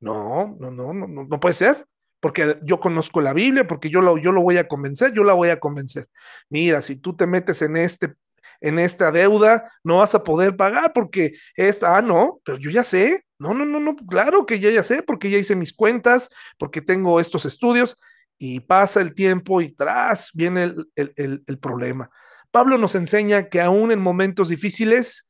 No, 0.01 0.57
no, 0.59 0.71
no, 0.71 0.93
no, 0.93 1.07
no, 1.07 1.41
puede 1.41 1.55
ser, 1.55 1.87
porque 2.23 2.57
yo 2.63 2.79
conozco 2.79 3.21
la 3.21 3.33
Biblia, 3.33 3.67
porque 3.67 3.91
yo 3.91 4.01
lo, 4.01 4.17
yo 4.17 4.31
lo 4.31 4.43
voy 4.43 4.57
a 4.57 4.69
convencer, 4.69 5.13
yo 5.13 5.25
la 5.25 5.33
voy 5.33 5.49
a 5.49 5.59
convencer. 5.59 6.09
Mira, 6.49 6.81
si 6.81 6.95
tú 6.95 7.17
te 7.17 7.27
metes 7.27 7.63
en 7.63 7.77
este 7.77 8.15
en 8.61 8.79
esta 8.79 9.11
deuda, 9.11 9.69
no 9.83 9.99
vas 9.99 10.15
a 10.15 10.23
poder 10.23 10.57
pagar 10.57 10.93
porque 10.93 11.33
esto, 11.57 11.85
ah, 11.85 12.01
no, 12.01 12.41
pero 12.45 12.59
yo 12.59 12.71
ya 12.71 12.85
sé, 12.85 13.25
no, 13.37 13.55
no, 13.55 13.65
no, 13.65 13.81
no, 13.81 13.97
claro 13.97 14.47
que 14.47 14.61
ya 14.61 14.71
ya 14.71 14.85
sé, 14.85 15.03
porque 15.03 15.31
ya 15.31 15.39
hice 15.39 15.57
mis 15.57 15.73
cuentas, 15.73 16.29
porque 16.59 16.81
tengo 16.81 17.19
estos 17.19 17.45
estudios 17.45 17.97
y 18.39 18.61
pasa 18.61 19.01
el 19.01 19.15
tiempo 19.15 19.61
y 19.61 19.75
tras 19.75 20.31
viene 20.33 20.63
el, 20.95 21.13
el, 21.17 21.43
el 21.45 21.59
problema. 21.59 22.09
Pablo 22.53 22.79
nos 22.79 22.95
enseña 22.95 23.49
que 23.49 23.61
aún 23.61 23.91
en 23.91 24.01
momentos 24.01 24.49
difíciles 24.49 25.29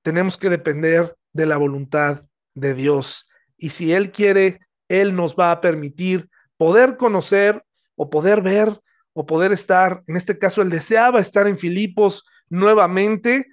tenemos 0.00 0.38
que 0.38 0.48
depender 0.48 1.14
de 1.34 1.44
la 1.44 1.58
voluntad 1.58 2.24
de 2.54 2.72
Dios. 2.72 3.28
Y 3.58 3.70
si 3.70 3.92
Él 3.92 4.10
quiere, 4.10 4.60
Él 4.88 5.14
nos 5.14 5.36
va 5.36 5.52
a 5.52 5.60
permitir 5.60 6.29
poder 6.60 6.98
conocer 6.98 7.64
o 7.96 8.10
poder 8.10 8.42
ver 8.42 8.78
o 9.14 9.24
poder 9.24 9.50
estar, 9.50 10.02
en 10.06 10.14
este 10.14 10.38
caso, 10.38 10.60
Él 10.60 10.68
deseaba 10.68 11.18
estar 11.18 11.46
en 11.46 11.56
Filipos 11.56 12.22
nuevamente 12.50 13.46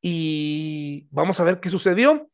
y 0.00 1.08
vamos 1.10 1.40
a 1.40 1.42
ver 1.42 1.58
qué 1.58 1.70
sucedió. 1.70 2.30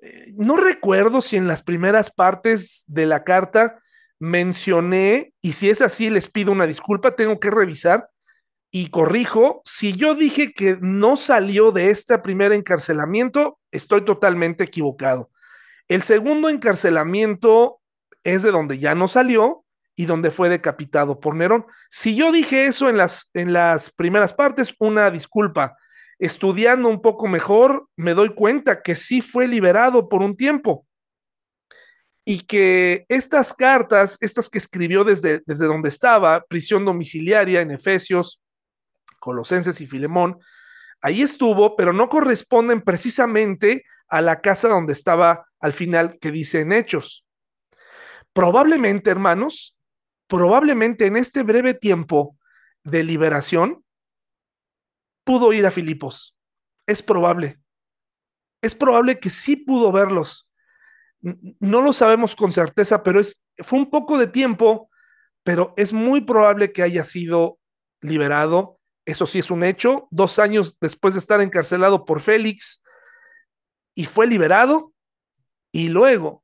Eh, 0.00 0.34
no 0.36 0.56
recuerdo 0.56 1.20
si 1.20 1.36
en 1.36 1.48
las 1.48 1.64
primeras 1.64 2.12
partes 2.12 2.84
de 2.86 3.06
la 3.06 3.24
carta 3.24 3.80
mencioné, 4.20 5.34
y 5.40 5.54
si 5.54 5.68
es 5.68 5.82
así, 5.82 6.10
les 6.10 6.28
pido 6.28 6.52
una 6.52 6.68
disculpa, 6.68 7.16
tengo 7.16 7.40
que 7.40 7.50
revisar, 7.50 8.08
y 8.70 8.88
corrijo, 8.88 9.62
si 9.64 9.94
yo 9.94 10.14
dije 10.14 10.52
que 10.52 10.78
no 10.80 11.16
salió 11.16 11.72
de 11.72 11.90
este 11.90 12.16
primer 12.18 12.52
encarcelamiento, 12.52 13.58
estoy 13.72 14.04
totalmente 14.04 14.62
equivocado. 14.62 15.32
El 15.88 16.02
segundo 16.02 16.48
encarcelamiento 16.48 17.80
es 18.22 18.44
de 18.44 18.52
donde 18.52 18.78
ya 18.78 18.94
no 18.94 19.08
salió 19.08 19.62
y 19.94 20.06
donde 20.06 20.30
fue 20.30 20.48
decapitado 20.48 21.20
por 21.20 21.34
Nerón. 21.34 21.66
Si 21.90 22.16
yo 22.16 22.32
dije 22.32 22.66
eso 22.66 22.88
en 22.88 22.96
las, 22.96 23.30
en 23.34 23.52
las 23.52 23.90
primeras 23.90 24.34
partes, 24.34 24.74
una 24.78 25.10
disculpa. 25.10 25.76
Estudiando 26.18 26.88
un 26.88 27.02
poco 27.02 27.26
mejor, 27.26 27.88
me 27.96 28.14
doy 28.14 28.34
cuenta 28.34 28.82
que 28.82 28.94
sí 28.94 29.20
fue 29.20 29.48
liberado 29.48 30.08
por 30.08 30.22
un 30.22 30.36
tiempo 30.36 30.86
y 32.24 32.42
que 32.42 33.04
estas 33.08 33.52
cartas, 33.52 34.16
estas 34.20 34.48
que 34.48 34.58
escribió 34.58 35.04
desde, 35.04 35.42
desde 35.46 35.66
donde 35.66 35.88
estaba, 35.88 36.44
prisión 36.48 36.84
domiciliaria 36.84 37.60
en 37.60 37.72
Efesios, 37.72 38.40
Colosenses 39.18 39.80
y 39.80 39.86
Filemón, 39.86 40.38
ahí 41.00 41.22
estuvo, 41.22 41.74
pero 41.76 41.92
no 41.92 42.08
corresponden 42.08 42.82
precisamente 42.82 43.84
a 44.08 44.20
la 44.20 44.40
casa 44.40 44.68
donde 44.68 44.92
estaba 44.92 45.46
al 45.58 45.72
final 45.72 46.18
que 46.20 46.30
dice 46.30 46.60
en 46.60 46.72
Hechos. 46.72 47.24
Probablemente, 48.32 49.10
hermanos, 49.10 49.76
probablemente 50.26 51.06
en 51.06 51.16
este 51.16 51.42
breve 51.42 51.74
tiempo 51.74 52.36
de 52.84 53.04
liberación, 53.04 53.84
pudo 55.24 55.52
ir 55.52 55.66
a 55.66 55.70
Filipos. 55.70 56.36
Es 56.86 57.02
probable. 57.02 57.60
Es 58.60 58.74
probable 58.74 59.18
que 59.18 59.30
sí 59.30 59.56
pudo 59.56 59.92
verlos. 59.92 60.48
No 61.20 61.82
lo 61.82 61.92
sabemos 61.92 62.34
con 62.34 62.52
certeza, 62.52 63.02
pero 63.02 63.20
es, 63.20 63.42
fue 63.58 63.78
un 63.78 63.90
poco 63.90 64.18
de 64.18 64.26
tiempo, 64.26 64.90
pero 65.44 65.74
es 65.76 65.92
muy 65.92 66.20
probable 66.20 66.72
que 66.72 66.82
haya 66.82 67.04
sido 67.04 67.58
liberado. 68.00 68.80
Eso 69.04 69.26
sí 69.26 69.38
es 69.38 69.50
un 69.50 69.64
hecho. 69.64 70.08
Dos 70.10 70.38
años 70.38 70.78
después 70.80 71.14
de 71.14 71.20
estar 71.20 71.40
encarcelado 71.40 72.04
por 72.04 72.20
Félix 72.20 72.82
y 73.94 74.06
fue 74.06 74.26
liberado. 74.26 74.92
Y 75.72 75.88
luego, 75.88 76.41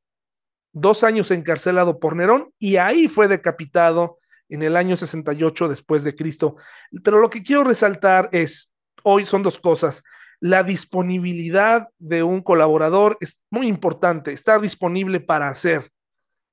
dos 0.80 1.04
años 1.04 1.30
encarcelado 1.30 1.98
por 1.98 2.16
Nerón 2.16 2.52
y 2.58 2.76
ahí 2.76 3.08
fue 3.08 3.28
decapitado 3.28 4.18
en 4.48 4.62
el 4.62 4.76
año 4.76 4.96
68 4.96 5.68
después 5.68 6.04
de 6.04 6.14
Cristo. 6.14 6.56
Pero 7.02 7.20
lo 7.20 7.30
que 7.30 7.42
quiero 7.42 7.64
resaltar 7.64 8.28
es, 8.32 8.72
hoy 9.02 9.26
son 9.26 9.42
dos 9.42 9.58
cosas. 9.58 10.02
La 10.40 10.62
disponibilidad 10.62 11.88
de 11.98 12.22
un 12.22 12.40
colaborador 12.40 13.16
es 13.20 13.40
muy 13.50 13.66
importante, 13.66 14.32
estar 14.32 14.60
disponible 14.60 15.20
para 15.20 15.48
hacer, 15.48 15.90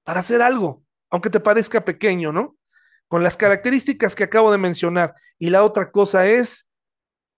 para 0.04 0.20
hacer 0.20 0.42
algo, 0.42 0.84
aunque 1.10 1.30
te 1.30 1.40
parezca 1.40 1.86
pequeño, 1.86 2.32
¿no? 2.32 2.58
Con 3.08 3.24
las 3.24 3.38
características 3.38 4.16
que 4.16 4.24
acabo 4.24 4.52
de 4.52 4.58
mencionar. 4.58 5.14
Y 5.38 5.52
la 5.52 5.64
otra 5.64 5.92
cosa 5.92 6.28
es, 6.28 6.68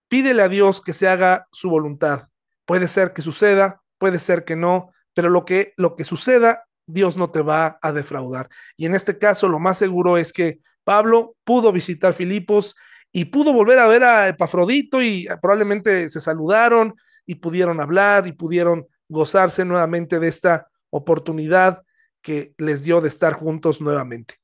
pídele 0.07 0.41
a 0.41 0.49
Dios 0.49 0.81
que 0.81 0.93
se 0.93 1.07
haga 1.07 1.47
su 1.51 1.69
voluntad. 1.69 2.29
Puede 2.65 2.87
ser 2.87 3.13
que 3.13 3.21
suceda, 3.21 3.81
puede 3.97 4.19
ser 4.19 4.45
que 4.45 4.55
no, 4.55 4.91
pero 5.13 5.29
lo 5.29 5.45
que, 5.45 5.73
lo 5.75 5.95
que 5.95 6.03
suceda 6.03 6.66
Dios 6.87 7.17
no 7.17 7.29
te 7.29 7.41
va 7.41 7.77
a 7.81 7.93
defraudar. 7.93 8.49
Y 8.75 8.85
en 8.85 8.95
este 8.95 9.17
caso, 9.17 9.47
lo 9.47 9.59
más 9.59 9.77
seguro 9.77 10.17
es 10.17 10.33
que 10.33 10.59
Pablo 10.83 11.35
pudo 11.43 11.71
visitar 11.71 12.13
Filipos 12.13 12.75
y 13.11 13.25
pudo 13.25 13.53
volver 13.53 13.77
a 13.79 13.87
ver 13.87 14.03
a 14.03 14.27
Epafrodito 14.29 15.01
y 15.01 15.27
probablemente 15.41 16.09
se 16.09 16.19
saludaron 16.19 16.95
y 17.25 17.35
pudieron 17.35 17.79
hablar 17.79 18.25
y 18.25 18.31
pudieron 18.31 18.87
gozarse 19.09 19.65
nuevamente 19.65 20.19
de 20.19 20.27
esta 20.27 20.67
oportunidad 20.89 21.83
que 22.21 22.53
les 22.57 22.83
dio 22.83 23.01
de 23.01 23.09
estar 23.09 23.33
juntos 23.33 23.81
nuevamente. 23.81 24.35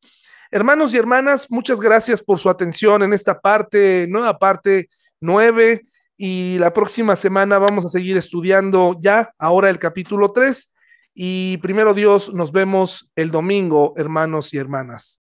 Hermanos 0.52 0.94
y 0.94 0.98
hermanas, 0.98 1.48
muchas 1.50 1.80
gracias 1.80 2.22
por 2.22 2.40
su 2.40 2.50
atención 2.50 3.02
en 3.04 3.14
esta 3.14 3.40
parte, 3.40 4.06
nueva 4.08 4.38
parte 4.38 4.90
nueve, 5.20 5.86
y 6.18 6.58
la 6.60 6.74
próxima 6.74 7.16
semana 7.16 7.58
vamos 7.58 7.86
a 7.86 7.90
seguir 7.90 8.18
estudiando 8.18 8.96
ya 9.00 9.34
ahora 9.38 9.70
el 9.70 9.80
capítulo 9.80 10.32
3 10.32 10.72
y 11.14 11.58
primero 11.58 11.94
Dios, 11.94 12.34
nos 12.34 12.52
vemos 12.52 13.12
el 13.16 13.32
domingo, 13.32 13.94
hermanos 13.98 14.54
y 14.54 14.58
hermanas. 14.58 15.12